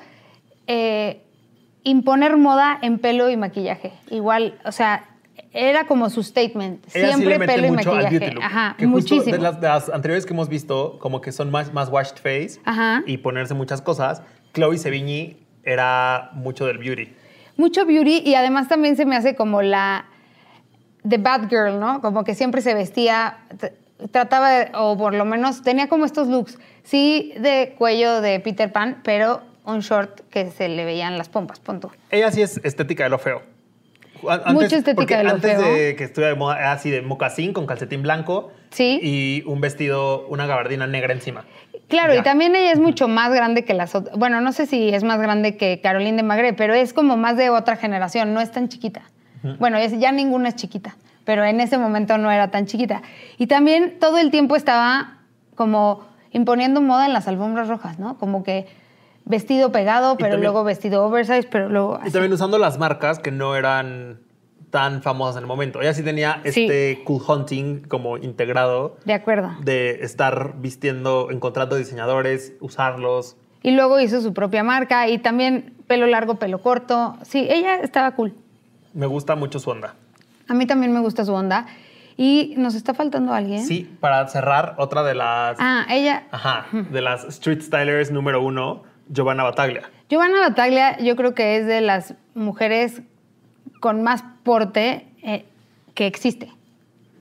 eh, 0.68 1.22
imponer 1.84 2.38
moda 2.38 2.80
en 2.82 2.98
pelo 3.00 3.30
y 3.30 3.38
maquillaje. 3.38 3.92
Igual, 4.10 4.58
o 4.66 4.72
sea, 4.72 5.04
era 5.56 5.88
como 5.88 6.10
su 6.10 6.22
statement. 6.24 6.86
Ella 6.94 7.08
sí 7.08 7.14
Siempre 7.14 7.30
le 7.30 7.40
mete 7.40 7.54
pelo 7.54 7.68
y 7.68 7.72
mucho 7.72 7.92
al 7.92 8.04
maquillaje. 8.04 8.20
beauty 8.20 8.36
look. 8.36 8.44
Ajá, 8.44 8.76
que 8.78 8.86
justo 8.86 9.16
muchísimo. 9.16 9.36
De 9.38 9.42
las, 9.42 9.60
de 9.62 9.68
las 9.68 9.90
anteriores 9.90 10.26
que 10.26 10.34
hemos 10.34 10.50
visto, 10.50 10.98
como 11.00 11.22
que 11.22 11.32
son 11.32 11.50
más, 11.52 11.74
más 11.74 11.90
washed 11.90 12.18
face 12.18 12.60
Ajá. 12.66 13.04
y 13.08 13.18
ponerse 13.18 13.54
muchas 13.54 13.82
cosas. 13.82 14.22
Chloe 14.54 14.78
Sevigny 14.78 15.38
era 15.64 16.30
mucho 16.34 16.66
del 16.66 16.78
beauty. 16.78 17.14
Mucho 17.58 17.86
beauty 17.86 18.22
y 18.26 18.36
además 18.36 18.68
también 18.68 18.96
se 18.98 19.06
me 19.06 19.16
hace 19.16 19.36
como 19.36 19.62
la 19.62 20.06
the 21.08 21.18
bad 21.18 21.50
girl, 21.50 21.80
¿no? 21.80 22.02
Como 22.02 22.24
que 22.24 22.36
siempre 22.36 22.62
se 22.62 22.74
vestía, 22.74 23.38
trataba, 24.12 24.50
de- 24.52 24.72
o 24.76 24.98
por 24.98 25.14
lo 25.14 25.24
menos 25.26 25.62
tenía 25.62 25.88
como 25.88 26.06
estos 26.06 26.28
looks, 26.28 26.58
sí 26.84 27.34
de 27.40 27.76
cuello 27.78 28.22
de 28.22 28.40
Peter 28.40 28.72
Pan, 28.72 29.02
pero 29.04 29.42
un 29.66 29.80
short 29.80 30.22
que 30.30 30.52
se 30.52 30.68
le 30.68 30.84
veían 30.86 31.18
las 31.18 31.30
pompas, 31.30 31.60
punto. 31.60 31.92
Ella 32.12 32.32
sí 32.32 32.42
es 32.42 32.60
estética 32.64 33.04
de 33.06 33.10
lo 33.10 33.18
feo. 33.20 33.42
An- 34.30 34.54
Mucha 34.54 34.78
estética 34.78 35.18
de 35.18 35.24
lo 35.26 35.32
antes 35.32 35.58
feo. 35.58 35.74
de 35.74 35.96
que 35.96 36.04
estuviera 36.06 36.34
de 36.34 36.40
moda, 36.40 36.58
era 36.58 36.72
así 36.72 36.90
de 36.90 37.02
mocasín 37.02 37.54
con 37.54 37.66
calcetín 37.66 38.02
blanco 38.02 38.52
Sí. 38.72 39.00
y 39.02 39.44
un 39.46 39.62
vestido, 39.62 40.26
una 40.28 40.46
gabardina 40.48 40.88
negra 40.88 41.14
encima. 41.14 41.46
Claro, 41.88 42.14
Ya. 42.14 42.22
y 42.22 42.24
también 42.24 42.56
ella 42.56 42.72
es 42.72 42.80
mucho 42.80 43.08
más 43.08 43.32
grande 43.34 43.64
que 43.64 43.74
las 43.74 43.94
otras. 43.94 44.18
Bueno, 44.18 44.42
no 44.42 44.52
sé 44.52 44.66
si 44.66 44.90
es 44.90 45.04
más 45.04 45.20
grande 45.20 45.56
que 45.58 45.80
Caroline 45.82 46.18
de 46.18 46.24
Magre, 46.24 46.54
pero 46.54 46.74
es 46.74 46.94
como 46.94 47.16
más 47.18 47.38
de 47.38 47.50
otra 47.52 47.76
generación, 47.76 48.34
no 48.34 48.42
es 48.42 48.52
tan 48.52 48.70
chiquita. 48.70 49.04
Bueno, 49.60 49.78
ya 49.86 50.12
ninguna 50.12 50.50
es 50.50 50.56
chiquita, 50.56 50.96
pero 51.24 51.46
en 51.46 51.60
ese 51.62 51.78
momento 51.78 52.18
no 52.18 52.32
era 52.32 52.50
tan 52.50 52.66
chiquita. 52.66 53.04
Y 53.38 53.46
también 53.46 53.98
todo 54.00 54.18
el 54.18 54.32
tiempo 54.32 54.56
estaba 54.56 55.18
como 55.54 56.04
imponiendo 56.32 56.82
moda 56.82 57.06
en 57.06 57.14
las 57.14 57.28
alfombras 57.28 57.68
rojas, 57.68 58.00
¿no? 58.00 58.18
Como 58.18 58.44
que 58.44 58.66
vestido 59.26 59.72
pegado, 59.72 60.14
Y 60.14 60.18
pero 60.18 60.32
también- 60.32 60.42
luego 60.52 60.64
vestido 60.64 61.04
oversize, 61.06 61.48
pero 61.50 61.70
luego 61.70 61.98
Y 62.00 62.04
así. 62.04 62.12
también 62.12 62.32
usando 62.34 62.58
las 62.58 62.78
marcas 62.78 63.20
que 63.20 63.32
no 63.32 63.56
eran 63.56 64.20
tan 64.70 65.02
famosas 65.02 65.38
en 65.38 65.44
el 65.44 65.48
momento. 65.48 65.82
Ella 65.82 65.94
sí 65.94 66.04
tenía 66.04 66.42
Sí. 66.44 66.66
este 66.66 67.04
cool 67.06 67.22
hunting 67.26 67.82
como 67.88 68.18
integrado 68.18 68.98
De 69.06 69.14
acuerdo. 69.14 69.52
de 69.62 70.00
estar 70.04 70.56
vistiendo, 70.58 71.30
encontrando 71.32 71.76
diseñadores, 71.78 72.54
usarlos. 72.60 73.38
Y 73.64 73.72
luego 73.72 74.00
hizo 74.00 74.22
su 74.22 74.34
propia 74.34 74.64
marca 74.64 75.08
y 75.08 75.18
también 75.18 75.74
pelo 75.88 76.08
largo, 76.08 76.36
pelo 76.36 76.60
corto. 76.62 77.16
Sí, 77.24 77.48
ella 77.50 77.78
estaba 77.78 78.12
cool. 78.12 78.34
Me 78.94 79.06
gusta 79.06 79.36
mucho 79.36 79.60
su 79.60 79.70
onda. 79.70 79.96
A 80.48 80.54
mí 80.54 80.66
también 80.66 80.94
me 80.94 81.00
gusta 81.00 81.24
su 81.26 81.34
onda. 81.34 81.66
Y 82.18 82.54
nos 82.58 82.76
está 82.76 82.94
faltando 82.94 83.34
alguien. 83.34 83.66
Sí, 83.66 83.90
para 84.00 84.26
cerrar, 84.28 84.76
otra 84.78 85.04
de 85.04 85.16
las, 85.16 85.58
Ah, 85.60 85.86
ella. 85.90 86.24
ajá, 86.32 86.68
de 86.72 87.02
las 87.02 87.24
street 87.26 87.62
stylers 87.62 88.10
número 88.12 88.42
uno, 88.42 88.84
Giovanna 89.08 89.44
Battaglia. 89.44 89.90
Giovanna 90.10 90.40
Battaglia, 90.40 90.98
yo 91.00 91.16
creo 91.16 91.34
que 91.34 91.58
es 91.58 91.66
de 91.66 91.82
las 91.82 92.16
mujeres 92.34 93.02
con 93.80 94.04
más 94.04 94.24
porte 94.44 95.08
eh, 95.24 95.46
que 95.94 96.08
existe. 96.08 96.52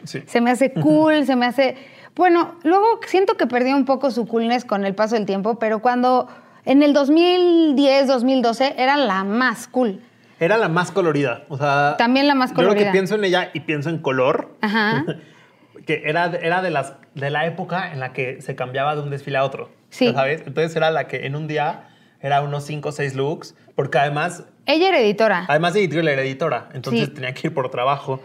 Sí. 0.04 0.22
Se 0.26 0.40
me 0.40 0.50
hace 0.50 0.72
cool, 0.72 1.24
se 1.24 1.36
me 1.36 1.46
hace. 1.46 1.76
Bueno, 2.14 2.56
luego 2.62 3.00
siento 3.06 3.36
que 3.36 3.46
perdió 3.46 3.74
un 3.74 3.84
poco 3.84 4.10
su 4.10 4.26
coolness 4.26 4.64
con 4.64 4.84
el 4.84 4.94
paso 4.94 5.14
del 5.14 5.26
tiempo, 5.26 5.58
pero 5.58 5.80
cuando 5.80 6.28
en 6.64 6.82
el 6.82 6.92
2010, 6.92 8.06
2012 8.06 8.74
era 8.78 8.96
la 8.96 9.24
más 9.24 9.66
cool. 9.68 10.00
Era 10.40 10.58
la 10.58 10.68
más 10.68 10.90
colorida. 10.90 11.44
O 11.48 11.56
sea, 11.56 11.94
También 11.96 12.26
la 12.26 12.34
más 12.34 12.50
Yo 12.50 12.56
lo 12.62 12.68
colorida. 12.68 12.86
que 12.86 12.92
pienso 12.92 13.14
en 13.14 13.24
ella 13.24 13.50
y 13.54 13.60
pienso 13.60 13.88
en 13.88 13.98
color, 13.98 14.50
Ajá. 14.60 15.04
que 15.86 16.02
era, 16.04 16.26
era 16.26 16.60
de, 16.60 16.70
las, 16.70 16.94
de 17.14 17.30
la 17.30 17.46
época 17.46 17.92
en 17.92 18.00
la 18.00 18.12
que 18.12 18.42
se 18.42 18.54
cambiaba 18.54 18.94
de 18.94 19.02
un 19.02 19.10
desfile 19.10 19.38
a 19.38 19.44
otro. 19.44 19.70
Sí. 19.94 20.06
¿ya 20.06 20.12
¿Sabes? 20.14 20.42
Entonces 20.46 20.74
era 20.74 20.90
la 20.90 21.06
que 21.06 21.26
en 21.26 21.36
un 21.36 21.46
día 21.46 21.88
era 22.20 22.42
unos 22.42 22.64
5 22.64 22.88
o 22.88 22.92
6 22.92 23.14
looks, 23.14 23.54
porque 23.76 23.98
además, 23.98 24.44
Ella 24.66 24.88
era 24.88 24.98
editora. 25.00 25.44
además 25.46 25.74
de 25.74 25.80
editorial 25.80 26.08
era 26.08 26.22
editora, 26.22 26.68
entonces 26.74 27.06
Sí. 27.06 27.14
tenía 27.14 27.32
que 27.34 27.46
ir 27.48 27.54
por 27.54 27.70
trabajo. 27.70 28.20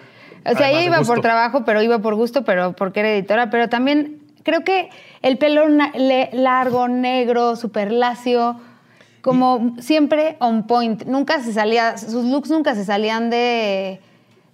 O 0.45 0.55
sea, 0.55 0.71
ella 0.71 0.82
iba 0.84 1.01
por 1.01 1.21
trabajo, 1.21 1.63
pero 1.65 1.82
iba 1.84 1.99
por 1.99 2.15
gusto, 2.15 2.43
pero 2.45 2.73
porque 2.73 3.01
era 3.01 3.12
editora. 3.12 3.49
Pero 3.49 3.67
también 3.69 4.19
creo 4.43 4.63
que 4.63 4.89
el 5.21 5.38
pelo 5.38 5.65
largo, 6.32 6.88
negro, 6.88 7.55
súper 7.58 7.91
lacio, 7.91 8.60
como 9.21 9.75
siempre 9.79 10.38
on 10.39 10.65
point. 10.65 11.03
Nunca 11.05 11.41
se 11.43 11.51
salía, 11.53 11.97
sus 11.97 12.23
looks 12.25 12.49
nunca 12.49 12.73
se 12.73 12.86
salían 12.86 13.29
de, 13.29 13.99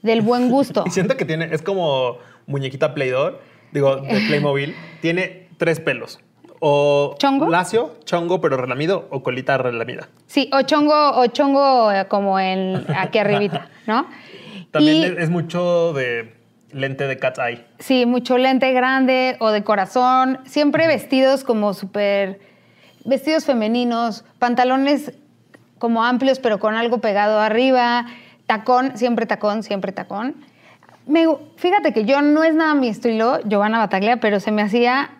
del 0.02 0.22
buen 0.22 0.50
gusto. 0.56 0.84
Y 0.88 0.90
siento 0.90 1.16
que 1.18 1.24
tiene, 1.26 1.50
es 1.54 1.62
como 1.62 2.18
muñequita 2.48 2.94
Play-Doh, 2.96 3.38
digo, 3.72 3.98
de 3.98 4.20
Playmobil, 4.28 4.76
tiene 5.02 5.48
tres 5.58 5.80
pelos. 5.80 6.20
O 6.68 7.14
¿Chongo? 7.20 7.48
lacio, 7.48 7.92
chongo, 8.06 8.42
pero 8.42 8.58
relamido, 8.58 9.08
o 9.12 9.22
colita 9.22 9.56
relamida. 9.60 10.08
Sí, 10.26 10.50
o 10.52 10.64
chongo, 10.64 11.12
o 11.12 11.28
chongo 11.28 11.92
eh, 11.92 12.08
como 12.08 12.40
en 12.40 12.84
aquí 12.98 13.20
arribita, 13.20 13.68
¿no? 13.86 14.08
También 14.72 14.98
Y- 14.98 15.22
es, 15.22 15.30
mucho 15.30 15.94
de 15.94 16.34
lente 16.72 17.06
de 17.06 17.20
cat's 17.20 17.38
eye. 17.38 17.64
Sí, 17.78 18.08
mucho 18.08 18.40
lente 18.40 18.74
grande 18.74 19.38
o 19.42 19.52
de 19.52 19.64
corazón, 19.64 20.40
siempre 20.46 20.88
vestidos 20.88 21.44
como 21.44 21.76
súper, 21.76 22.40
vestidos 23.04 23.46
femeninos, 23.46 24.26
pantalones 24.40 25.14
como 25.78 26.04
amplios 26.04 26.40
pero 26.40 26.58
con 26.60 26.74
algo 26.74 26.98
pegado 26.98 27.40
arriba, 27.42 28.08
tacón, 28.48 28.98
siempre 28.98 29.28
tacón, 29.28 29.62
siempre 29.62 29.92
tacón. 29.92 30.34
Me, 31.06 31.28
fíjate 31.58 31.94
que 31.94 32.06
yo 32.06 32.24
no 32.24 32.44
es 32.44 32.56
nada 32.56 32.74
mi 32.74 32.88
estilo, 32.88 33.40
Giovanna 33.46 33.78
Bataglia, 33.78 34.18
pero 34.18 34.40
se 34.40 34.52
me 34.52 34.64
hacía 34.64 35.12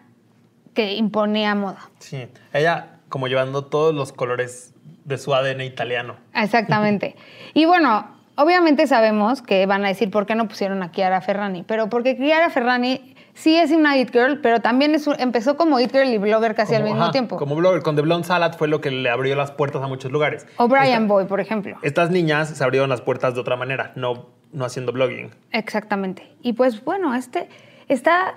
que 0.76 0.94
imponía 0.94 1.56
moda. 1.56 1.80
Sí, 2.00 2.28
ella 2.54 3.00
como 3.10 3.28
llevando 3.28 3.66
todos 3.66 3.96
los 3.96 4.12
colores 4.14 4.74
de 5.06 5.18
su 5.18 5.34
ADN 5.34 5.62
italiano. 5.62 6.16
Exactamente. 6.34 7.16
y 7.54 7.66
bueno, 7.66 8.08
obviamente 8.36 8.86
sabemos 8.88 9.42
que 9.42 9.66
van 9.66 9.86
a 9.86 9.88
decir 9.88 10.12
por 10.12 10.26
qué 10.26 10.36
no 10.36 10.48
pusieron 10.48 10.84
a 10.84 10.92
Chiara 10.92 11.22
Ferrani, 11.22 11.64
pero 11.64 11.90
porque 11.90 12.18
Chiara 12.18 12.50
Ferrani 12.50 13.16
sí 13.34 13.56
es 13.58 13.72
una 13.72 13.98
It 13.98 14.12
Girl, 14.12 14.40
pero 14.42 14.62
también 14.62 14.96
es 14.96 15.08
un- 15.08 15.16
empezó 15.20 15.56
como 15.58 15.80
It 15.80 15.92
Girl 15.92 16.08
y 16.10 16.18
blogger 16.18 16.56
casi 16.56 16.76
al 16.76 16.84
mismo 16.84 17.04
ajá, 17.04 17.12
tiempo. 17.12 17.38
Como 17.38 17.56
blogger, 17.56 17.82
con 17.82 17.96
The 17.96 18.02
Blonde 18.02 18.28
Salad 18.28 18.54
fue 18.58 18.68
lo 18.68 18.82
que 18.82 18.92
le 18.92 19.10
abrió 19.10 19.36
las 19.36 19.52
puertas 19.52 19.82
a 19.82 19.88
muchos 19.88 20.12
lugares. 20.12 20.46
O 20.58 20.68
Brian 20.68 21.04
Esta- 21.04 21.06
Boy, 21.08 21.26
por 21.26 21.40
ejemplo. 21.40 21.78
Estas 21.84 22.10
niñas 22.12 22.50
se 22.50 22.64
abrieron 22.64 22.90
las 22.90 23.02
puertas 23.02 23.34
de 23.36 23.42
otra 23.42 23.56
manera, 23.56 23.92
no, 23.96 24.28
no 24.52 24.66
haciendo 24.66 24.92
blogging. 24.92 25.32
Exactamente. 25.52 26.32
Y 26.42 26.54
pues 26.54 26.84
bueno, 26.84 27.14
este 27.16 27.48
está... 27.88 28.36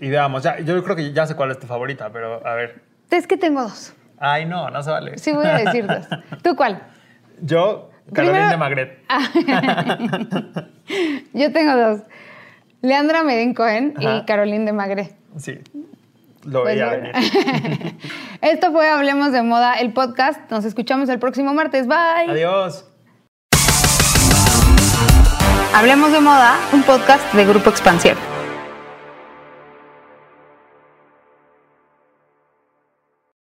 Y 0.00 0.08
veamos, 0.08 0.42
ya, 0.42 0.58
yo 0.60 0.82
creo 0.82 0.96
que 0.96 1.12
ya 1.12 1.26
sé 1.26 1.34
cuál 1.36 1.50
es 1.50 1.58
tu 1.58 1.66
favorita, 1.66 2.10
pero 2.10 2.46
a 2.46 2.54
ver. 2.54 2.82
Es 3.10 3.26
que 3.26 3.36
tengo 3.36 3.62
dos. 3.62 3.92
Ay, 4.18 4.46
no, 4.46 4.70
no 4.70 4.82
se 4.82 4.90
vale. 4.90 5.18
Sí 5.18 5.32
voy 5.32 5.46
a 5.46 5.58
decir 5.58 5.86
dos. 5.86 6.06
¿Tú 6.42 6.56
cuál? 6.56 6.82
Yo, 7.42 7.90
Carolina 8.12 8.48
Primero- 8.48 8.50
de 8.50 8.56
Magret. 8.56 8.98
Yo 11.34 11.52
tengo 11.52 11.76
dos. 11.76 12.00
Leandra 12.82 13.22
Medin 13.24 13.52
Cohen 13.54 13.94
y 13.98 14.06
Ajá. 14.06 14.24
Caroline 14.24 14.64
de 14.64 14.72
Magre. 14.72 15.10
Sí. 15.36 15.58
Lo 16.44 16.62
Pues 16.62 16.74
veía 16.74 16.88
venir. 16.90 17.12
Esto 18.40 18.72
fue 18.72 18.88
Hablemos 18.88 19.32
de 19.32 19.42
Moda, 19.42 19.74
el 19.74 19.92
podcast. 19.92 20.50
Nos 20.50 20.64
escuchamos 20.64 21.10
el 21.10 21.18
próximo 21.18 21.52
martes. 21.52 21.86
Bye. 21.86 22.30
Adiós. 22.30 22.86
Hablemos 25.74 26.10
de 26.12 26.20
Moda, 26.20 26.56
un 26.72 26.82
podcast 26.82 27.32
de 27.34 27.44
Grupo 27.44 27.68
Expansión. 27.68 28.16